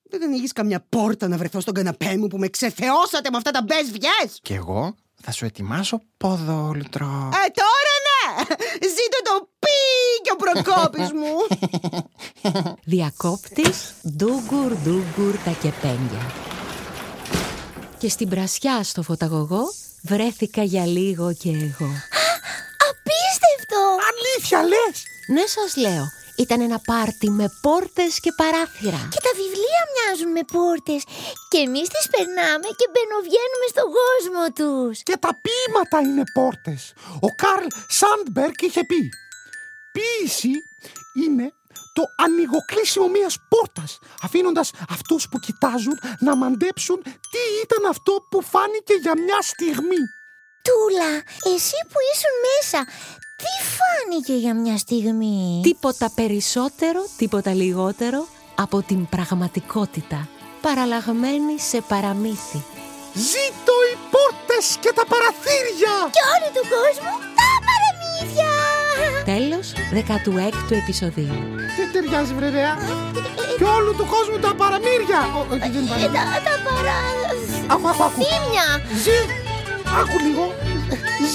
Δεν 0.04 0.24
ανοίγεις 0.24 0.54
καμιά 0.54 0.86
πόρτα 0.90 1.28
να 1.28 1.38
βρεθώ 1.38 1.60
στον 1.60 1.74
καναπέ 1.74 2.18
μου 2.18 2.28
που 2.28 2.38
με 2.38 2.48
ξεθεώσατε 2.48 3.30
με 3.32 3.38
αυτά 3.38 3.52
τα 3.52 3.62
μπες 3.62 3.92
βιές. 3.92 4.40
Κι 4.42 4.54
εγώ 4.54 4.96
θα 5.24 5.32
σου 5.32 5.46
ετοιμάσω 5.46 6.02
ποδόλτρο. 6.18 7.30
Ε, 7.34 7.50
τώρα 7.62 7.94
ναι! 8.06 8.44
Ζήτω 8.88 9.22
το 9.24 9.50
πι! 9.60 9.94
προκόπης 10.44 11.12
μου. 11.12 11.36
Διακόπτης 12.94 13.94
ντούγκουρ 14.08 14.72
ντούγκουρ 14.84 15.36
τα 15.46 15.52
κεπένια. 15.62 16.32
Και 17.98 18.10
στην 18.10 18.30
πρασιά 18.30 18.84
στο 18.84 19.02
φωταγωγό 19.02 19.64
βρέθηκα 20.02 20.64
για 20.64 20.86
λίγο 20.86 21.34
και 21.34 21.50
εγώ. 21.50 21.92
Απίστευτο! 22.90 23.82
Αλήθεια 24.10 24.62
λες! 24.64 25.04
Ναι 25.28 25.44
σας 25.46 25.76
λέω, 25.76 26.12
ήταν 26.38 26.62
ένα 26.62 26.80
πάρτι 26.89 27.30
με 27.30 27.48
πόρτες 27.62 28.19
και 28.24 28.32
παράθυρα. 28.39 29.02
Και 29.13 29.22
τα 29.28 29.34
βιβλία 29.41 29.82
μοιάζουν 29.91 30.32
με 30.38 30.43
πόρτες 30.56 31.02
και 31.52 31.60
εμείς 31.67 31.88
τις 31.93 32.06
περνάμε 32.13 32.67
και 32.80 32.88
μπαινοβγαίνουμε 32.91 33.67
στον 33.74 33.88
κόσμο 34.00 34.43
τους. 34.60 34.96
Και 35.08 35.17
τα 35.24 35.32
ποίηματα 35.43 35.98
είναι 36.08 36.24
πόρτες. 36.38 36.82
Ο 37.28 37.30
Καρλ 37.41 37.67
Σάντμπερκ 38.00 38.62
είχε 38.62 38.84
πει 38.89 39.02
«Ποίηση 39.96 40.54
είναι 41.24 41.48
το 41.98 42.04
ανοιγοκλείσιμο 42.26 43.08
μιας 43.08 43.36
πόρτας, 43.52 43.91
αφήνοντας 44.26 44.72
αυτούς 44.96 45.22
που 45.30 45.38
κοιτάζουν 45.39 45.98
να 46.19 46.36
μαντέψουν 46.36 47.00
τι 47.32 47.41
ήταν 47.63 47.84
αυτό 47.93 48.13
που 48.30 48.39
φάνηκε 48.52 48.93
για 49.04 49.13
μια 49.26 49.39
στιγμή». 49.41 50.04
Τούλα, 50.67 51.12
εσύ 51.56 51.80
που 51.89 52.00
ήσουν 52.12 52.36
μέσα, 52.46 52.80
τι 53.36 53.54
φάνηκε 53.78 54.34
για 54.34 54.54
μια 54.54 54.78
στιγμή; 54.78 55.60
Τίποτα 55.63 56.12
περισσότερο, 56.15 57.02
τίποτα 57.17 57.54
λιγότερο 57.54 58.28
από 58.56 58.82
την 58.82 59.10
πραγματικότητα, 59.10 60.28
παραλλαγμένη 60.62 61.60
σε 61.60 61.82
παραμύθι. 61.88 62.62
Ζήτω 63.13 63.76
οι 63.89 63.96
πόρτες 64.13 64.65
και 64.84 64.91
τα 64.98 65.06
παραθύρια! 65.12 65.96
Και 66.15 66.24
όλου 66.34 66.50
του 66.58 66.65
κόσμου 66.76 67.13
τα 67.39 67.50
παραμύθια! 67.67 68.52
Τέλος 69.32 69.67
16ου 70.00 70.72
επεισοδίου. 70.82 71.38
Δεν 71.78 71.88
ταιριάζει 71.93 72.34
βρε 72.34 72.50
ρεά; 72.50 72.74
Και 73.58 73.63
όλου 73.78 73.91
του 74.00 74.08
κόσμου 74.13 74.38
τα 74.46 74.52
παραμύρια! 74.62 75.22
Ε, 75.54 76.08
τα, 76.15 76.24
τα 76.48 76.56
παρα... 76.65 76.98
Άκου, 77.74 77.88
άκου, 77.91 78.04
άκου. 78.04 78.19
Θύμια! 78.22 78.67
Ζή... 79.04 79.17
Άκου 80.00 80.17
λίγο. 80.26 80.46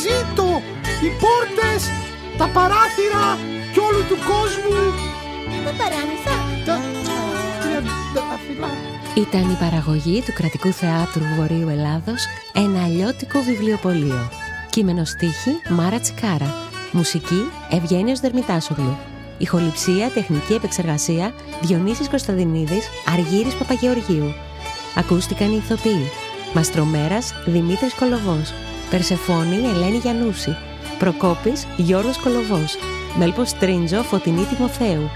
Ζήτω 0.03 0.63
οι 1.03 1.11
πόρτες, 1.23 1.83
τα 2.39 2.47
παράθυρα 2.57 3.27
και 3.73 3.81
όλου 3.81 4.03
του 4.09 4.19
κόσμου. 4.31 4.81
Τα 5.65 5.73
παράμυθα. 5.81 6.37
Τα... 6.67 6.81
Τα 8.15 8.39
φυλά. 8.47 8.71
Ήταν 9.15 9.51
η 9.51 9.57
παραγωγή 9.61 10.23
του 10.27 10.33
Κρατικού 10.33 10.73
Θεάτρου 10.73 11.25
Βορείου 11.37 11.69
Ελλάδος 11.69 12.27
ένα 12.53 12.85
αλλιώτικο 12.85 13.41
βιβλιοπωλείο. 13.41 14.31
Κείμενο 14.71 15.05
στίχη 15.05 15.61
Μάρα 15.69 16.01
Τσικάρα. 16.01 16.55
Μουσική 16.93 17.51
Ευγένιος 17.71 18.21
Δερμητάσογλου. 18.21 18.97
Ηχοληψία, 19.39 20.09
τεχνική 20.09 20.53
επεξεργασία 20.53 21.35
Διονύσης 21.61 22.09
Κωνσταντινίδης, 22.09 22.89
Αργύρης 23.13 23.55
Παπαγεωργίου. 23.55 24.35
Ακούστηκαν 24.95 25.53
οι 25.53 25.63
ηθοποιοί. 25.65 26.11
Μαστρομέρας 26.55 27.33
Δημήτρης 27.47 27.95
Κολοβός. 27.95 28.53
Περσεφόνη 28.91 29.57
Ελένη 29.57 29.97
Γιαννούση. 29.97 30.57
Προκόπης 30.99 31.67
Γιώργος 31.77 32.19
Κολοβός. 32.19 32.77
Μέλπος 33.19 33.53
Τρίντζο 33.53 34.03
Φωτεινή 34.03 34.45
Τιμοθέου. 34.45 35.09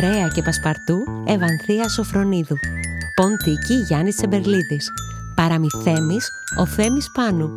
Ρέα 0.00 0.28
και 0.28 0.42
Πασπαρτού 0.42 0.96
Ευανθία 1.26 1.88
Σοφρονίδου. 1.88 2.56
Ποντίκη 3.14 3.74
Γιάννης 3.74 4.16
Τσεμπερλίδης. 4.16 4.88
Παραμυθέμης 5.34 6.30
ο 6.58 6.66
Θέμης 6.66 7.10
Πάνου. 7.10 7.50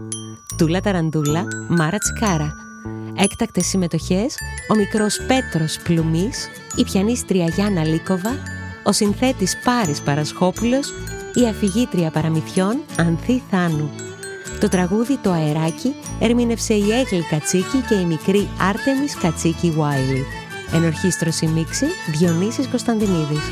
Τούλα 0.58 0.82
Ταραντούλα 0.82 1.48
Μάρα 1.68 1.98
Τσικάρα. 1.98 2.54
Έκτακτες 3.18 3.66
συμμετοχές 3.66 4.36
ο 4.72 4.76
μικρός 4.76 5.20
Πέτρος 5.28 5.78
Πλουμής, 5.84 6.50
η 6.76 6.84
πιανίστρια 6.84 7.46
Γιάννα 7.46 7.84
Λίκοβα, 7.86 8.32
ο 8.84 8.92
συνθέτης 8.92 9.58
Πάρης 9.64 10.02
Παρασχόπουλος, 10.02 10.94
η 11.34 11.48
αφηγήτρια 11.48 12.10
παραμυθιών 12.10 12.78
Ανθή 12.98 13.42
Θάνου. 13.52 13.90
Το 14.64 14.70
τραγούδι 14.70 15.18
«Το 15.18 15.32
αεράκι» 15.32 15.96
ερμήνευσε 16.20 16.74
η 16.74 16.92
Έγλη 16.92 17.24
Κατσίκη 17.30 17.78
και 17.88 17.96
η 17.96 18.06
μικρή 18.06 18.50
Άρτεμις 18.70 19.16
Κατσίκη 19.16 19.72
Βάιλι. 19.72 20.26
Ενορχίστρωση 20.74 21.48
μίξη 21.48 21.86
Διονύσης 22.12 22.68
Κωνσταντινίδης. 22.68 23.52